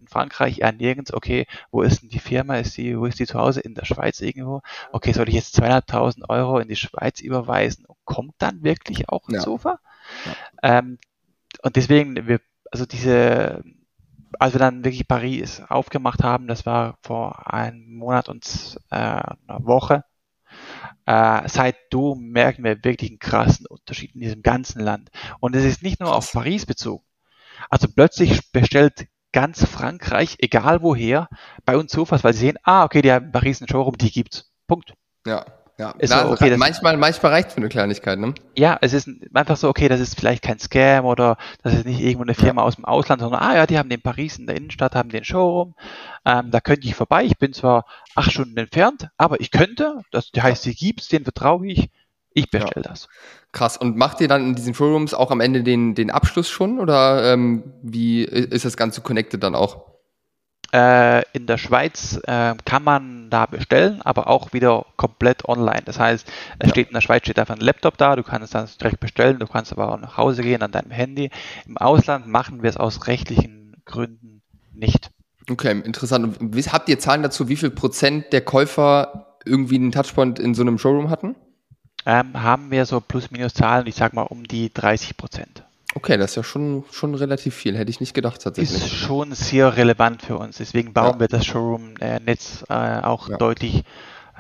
[0.08, 3.40] Frankreich, ja nirgends, okay, wo ist denn die Firma, ist die, wo ist die zu
[3.40, 3.62] Hause?
[3.62, 4.62] In der Schweiz irgendwo?
[4.92, 7.86] Okay, soll ich jetzt zweieinhalbtausend Euro in die Schweiz überweisen?
[8.06, 9.42] Kommt dann wirklich auch ein ja.
[9.42, 9.80] Sofa?
[10.64, 10.80] Ja.
[10.80, 10.98] Ähm,
[11.64, 12.40] und deswegen, wir,
[12.72, 13.64] also diese,
[14.40, 19.66] als wir dann wirklich Paris aufgemacht haben, das war vor einem Monat und äh, einer
[19.66, 20.04] Woche,
[21.06, 25.10] äh, du merken wir wirklich einen krassen Unterschied in diesem ganzen Land.
[25.40, 27.04] Und es ist nicht nur auf Paris bezogen.
[27.70, 31.30] Also plötzlich bestellt ganz Frankreich, egal woher,
[31.64, 34.52] bei uns Sofas, weil sie sehen, ah, okay, die haben Paris einen Showroom, die gibt's.
[34.66, 34.96] Punkt.
[35.28, 35.46] Ja.
[35.78, 38.34] Ja, ist Na, so, okay, manchmal, manchmal reicht für eine Kleinigkeit, ne?
[38.56, 42.00] Ja, es ist einfach so, okay, das ist vielleicht kein Scam oder das ist nicht
[42.00, 42.68] irgendwo eine Firma ja.
[42.68, 45.24] aus dem Ausland, sondern, ah ja, die haben den Paris in der Innenstadt, haben den
[45.24, 45.76] Showroom,
[46.26, 47.86] ähm, da könnte ich vorbei, ich bin zwar
[48.16, 51.92] acht Stunden entfernt, aber ich könnte, das heißt, die gibt's, den vertraue ich,
[52.38, 52.90] ich bestelle ja.
[52.92, 53.08] das.
[53.52, 53.78] Krass.
[53.78, 57.34] Und macht ihr dann in diesen Showrooms auch am Ende den, den Abschluss schon oder
[57.34, 59.88] ähm, wie ist das Ganze connected dann auch?
[60.72, 65.82] Äh, in der Schweiz äh, kann man da bestellen, aber auch wieder komplett online.
[65.86, 66.28] Das heißt,
[66.60, 66.70] es ja.
[66.70, 69.48] steht in der Schweiz steht einfach ein Laptop da, du kannst das direkt bestellen, du
[69.48, 71.32] kannst aber auch nach Hause gehen an deinem Handy.
[71.66, 75.10] Im Ausland machen wir es aus rechtlichen Gründen nicht.
[75.50, 76.40] Okay, interessant.
[76.40, 80.62] Und habt ihr Zahlen dazu, wie viel Prozent der Käufer irgendwie einen Touchpoint in so
[80.62, 81.36] einem Showroom hatten?
[82.08, 85.64] Ähm, haben wir so plus minus Zahlen, ich sag mal um die 30 Prozent.
[85.94, 88.86] Okay, das ist ja schon, schon relativ viel, hätte ich nicht gedacht tatsächlich.
[88.86, 91.20] Ist schon sehr relevant für uns, deswegen bauen ja.
[91.20, 93.38] wir das Showroom-Netz äh, auch ja.
[93.38, 93.84] deutlich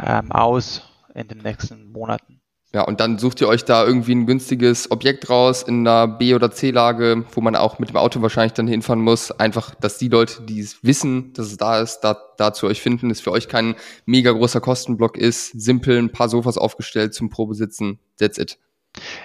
[0.02, 2.40] ähm, aus in den nächsten Monaten.
[2.78, 6.36] Ja, und dann sucht ihr euch da irgendwie ein günstiges Objekt raus in einer B-
[6.36, 9.32] oder C-Lage, wo man auch mit dem Auto wahrscheinlich dann hinfahren muss.
[9.32, 12.80] Einfach, dass die Leute, die es wissen, dass es da ist, da, da zu euch
[12.80, 13.74] finden, es für euch kein
[14.06, 15.60] mega großer Kostenblock ist.
[15.60, 17.98] Simpel, ein paar Sofas aufgestellt zum Probesitzen.
[18.20, 18.60] That's it.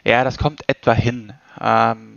[0.02, 1.34] Ja, das kommt etwa hin.
[1.60, 2.11] Ähm,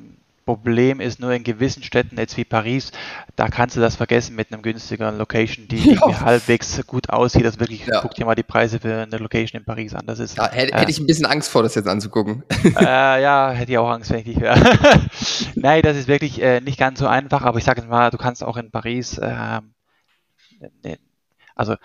[0.45, 2.91] Problem ist nur in gewissen Städten, jetzt wie Paris,
[3.35, 6.21] da kannst du das vergessen mit einem günstigeren Location, die ja.
[6.21, 7.43] halbwegs gut aussieht.
[7.43, 8.01] Das wirklich, ja.
[8.01, 10.05] guck dir mal die Preise für eine Location in Paris an.
[10.05, 12.43] Das ist, ja, hätte, äh, hätte ich ein bisschen Angst vor, das jetzt anzugucken.
[12.77, 14.59] Äh, ja, hätte ich auch Angst, wenn ich dich wäre.
[15.55, 18.43] Nein, das ist wirklich äh, nicht ganz so einfach, aber ich sage mal, du kannst
[18.43, 19.61] auch in Paris, äh,
[21.55, 21.75] also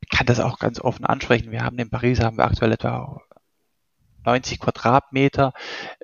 [0.00, 1.50] ich kann das auch ganz offen ansprechen.
[1.50, 3.20] Wir haben in Paris haben wir aktuell etwa
[4.24, 5.52] 90 Quadratmeter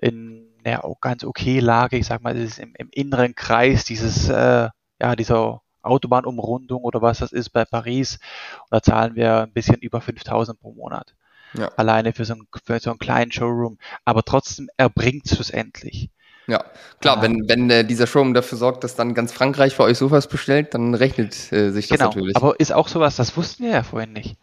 [0.01, 0.28] in
[0.69, 1.97] ja, auch ganz okay Lage.
[1.97, 4.69] Ich sag mal, es ist im, im inneren Kreis dieses, äh,
[5.01, 8.19] ja, dieser Autobahnumrundung oder was das ist bei Paris.
[8.63, 11.15] Und da zahlen wir ein bisschen über 5000 pro Monat.
[11.55, 11.69] Ja.
[11.77, 13.79] Alleine für so, einen, für so einen kleinen Showroom.
[14.05, 16.11] Aber trotzdem erbringt es schlussendlich.
[16.47, 16.65] Ja,
[17.01, 19.99] klar, äh, wenn, wenn äh, dieser Showroom dafür sorgt, dass dann ganz Frankreich für euch
[19.99, 22.37] Sofas bestellt, dann rechnet äh, sich das genau, natürlich.
[22.37, 24.37] Aber ist auch sowas, das wussten wir ja vorhin nicht.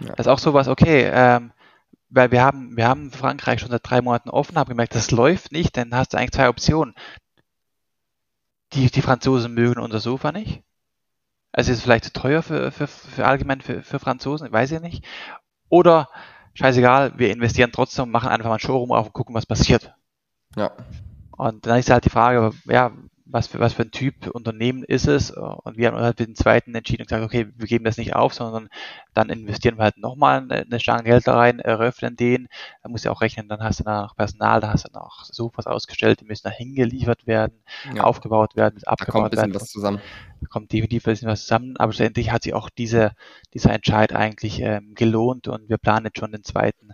[0.00, 0.08] Ja.
[0.16, 1.52] Das ist auch sowas, okay, ähm,
[2.08, 5.52] weil wir haben, wir haben Frankreich schon seit drei Monaten offen, haben gemerkt, das läuft
[5.52, 6.94] nicht, dann hast du eigentlich zwei Optionen.
[8.72, 10.62] Die, die Franzosen mögen unser Sofa nicht.
[11.52, 14.80] Also ist es vielleicht zu teuer für, für, für allgemein für, für Franzosen, weiß ich
[14.80, 15.04] nicht.
[15.68, 16.08] Oder
[16.54, 19.94] scheißegal, wir investieren trotzdem, machen einfach mal ein Showroom auf und gucken, was passiert.
[20.54, 20.72] Ja.
[21.32, 22.92] Und dann ist halt die Frage, ja,
[23.28, 25.30] was für, was für ein Typ Unternehmen ist es.
[25.30, 28.32] Und wir haben halt den zweiten entschieden und gesagt, okay, wir geben das nicht auf,
[28.32, 28.68] sondern
[29.14, 32.48] dann investieren wir halt nochmal eine, eine Stange Geld da rein, eröffnen den.
[32.82, 35.24] Da muss ja auch rechnen, dann hast du da noch Personal, da hast du noch
[35.24, 37.62] Sofas ausgestellt, die müssen da hingeliefert werden,
[37.94, 38.04] ja.
[38.04, 39.60] aufgebaut werden, abgebaut da kommt ein bisschen werden.
[39.60, 40.00] was zusammen.
[40.40, 43.12] Da kommt definitiv ein bisschen was zusammen, aber schlussendlich hat sich auch diese,
[43.54, 46.90] dieser Entscheid eigentlich ähm, gelohnt und wir planen jetzt schon den zweiten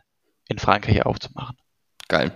[0.49, 1.57] in Frankreich aufzumachen.
[2.09, 2.33] Geil.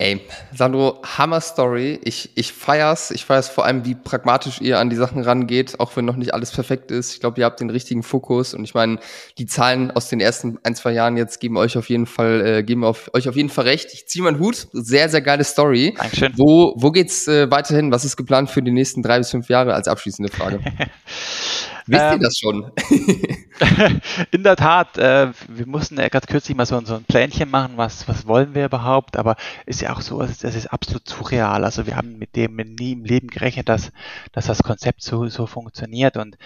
[0.00, 0.18] Ey,
[0.54, 2.00] Sandro, Hammer Story.
[2.02, 3.10] Ich, ich feier's.
[3.10, 6.32] Ich feier's vor allem, wie pragmatisch ihr an die Sachen rangeht, auch wenn noch nicht
[6.32, 7.12] alles perfekt ist.
[7.12, 8.98] Ich glaube, ihr habt den richtigen Fokus und ich meine,
[9.36, 12.62] die Zahlen aus den ersten ein, zwei Jahren jetzt geben euch auf jeden Fall, äh,
[12.62, 13.92] geben auf, euch auf jeden Fall recht.
[13.92, 14.68] Ich ziehe meinen Hut.
[14.72, 15.92] Sehr, sehr geile Story.
[15.94, 16.32] Dankeschön.
[16.34, 17.92] Wo, wo geht's äh, weiterhin?
[17.92, 20.60] Was ist geplant für die nächsten drei bis fünf Jahre als abschließende Frage?
[21.90, 22.72] Wisst ähm, ihr das schon?
[24.30, 27.72] in der Tat, äh, wir mussten ja gerade kürzlich mal so, so, ein Plänchen machen,
[27.76, 29.34] was, was wollen wir überhaupt, aber
[29.66, 31.64] ist ja auch so, das ist absolut surreal.
[31.64, 33.90] Also wir haben mit dem nie im Leben gerechnet, dass,
[34.32, 36.36] dass das Konzept so, so funktioniert und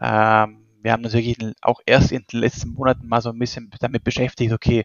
[0.00, 3.70] ähm, wir haben uns wirklich auch erst in den letzten Monaten mal so ein bisschen
[3.80, 4.84] damit beschäftigt, okay,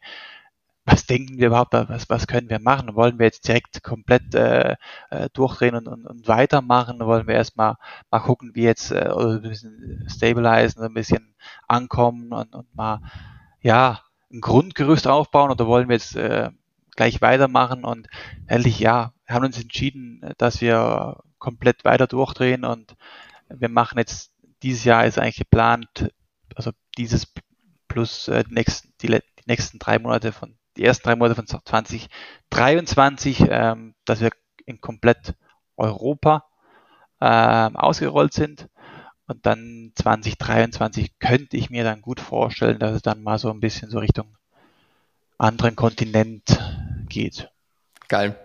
[0.91, 2.95] was denken wir überhaupt, was, was können wir machen?
[2.95, 4.75] Wollen wir jetzt direkt komplett äh,
[5.11, 6.99] äh, durchdrehen und, und, und weitermachen?
[6.99, 7.75] Wollen wir erstmal
[8.09, 11.35] mal gucken, wie jetzt äh, ein bisschen stabilisieren, ein bisschen
[11.67, 13.01] ankommen und, und mal
[13.61, 16.49] ja ein Grundgerüst aufbauen oder wollen wir jetzt äh,
[16.95, 17.83] gleich weitermachen?
[17.83, 18.07] Und
[18.47, 22.95] ehrlich, ja, wir haben uns entschieden, dass wir komplett weiter durchdrehen und
[23.49, 24.31] wir machen jetzt
[24.63, 26.11] dieses Jahr ist eigentlich geplant,
[26.55, 27.31] also dieses
[27.87, 31.45] plus äh, die, nächsten, die, die nächsten drei Monate von die ersten drei Monate von
[31.45, 34.31] 2023, ähm, dass wir
[34.65, 35.35] in komplett
[35.75, 36.45] Europa
[37.19, 38.69] ähm, ausgerollt sind.
[39.27, 43.59] Und dann 2023 könnte ich mir dann gut vorstellen, dass es dann mal so ein
[43.59, 44.37] bisschen so Richtung
[45.37, 46.57] anderen Kontinent
[47.09, 47.51] geht.
[48.07, 48.39] Geil.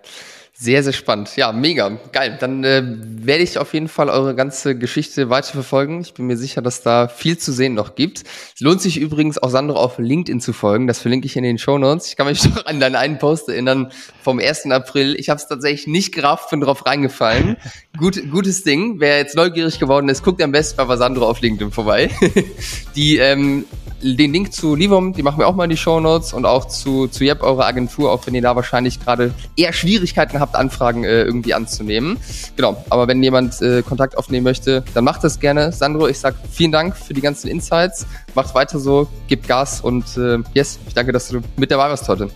[0.65, 1.37] Sehr, sehr spannend.
[1.37, 1.99] Ja, mega.
[2.13, 2.39] Geil.
[2.41, 6.01] Dann äh, werde ich auf jeden Fall eure ganze Geschichte weiterverfolgen.
[6.01, 8.23] Ich bin mir sicher, dass da viel zu sehen noch gibt.
[8.55, 10.87] Es lohnt sich übrigens auch Sandro auf LinkedIn zu folgen.
[10.87, 12.09] Das verlinke ich in den Show Notes.
[12.09, 13.93] Ich kann mich doch an deinen einen Post erinnern
[14.23, 14.71] vom 1.
[14.71, 15.17] April.
[15.19, 17.59] Ich habe es tatsächlich nicht gerafft, bin drauf reingefallen.
[17.99, 19.01] Gut, gutes Ding.
[19.01, 22.09] Wer jetzt neugierig geworden ist, guckt am besten bei Sandro auf LinkedIn vorbei.
[22.97, 23.67] Die ähm,
[24.03, 26.67] den Link zu Livom, die machen wir auch mal in die Show Notes und auch
[26.67, 31.05] zu, zu Jep, eurer Agentur, auch wenn ihr da wahrscheinlich gerade eher Schwierigkeiten habt, Anfragen
[31.05, 32.19] äh, irgendwie anzunehmen.
[32.57, 35.73] Genau, aber wenn jemand äh, Kontakt aufnehmen möchte, dann macht das gerne.
[35.73, 38.07] Sandro, ich sag vielen Dank für die ganzen Insights.
[38.35, 42.09] Macht weiter so, gebt Gas und äh, yes, ich danke, dass du mit dabei warst
[42.09, 42.29] heute.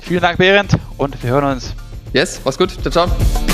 [0.00, 1.72] Vielen Dank, Behrend, und wir hören uns.
[2.12, 2.70] Yes, mach's gut.
[2.82, 3.53] Ciao, ciao.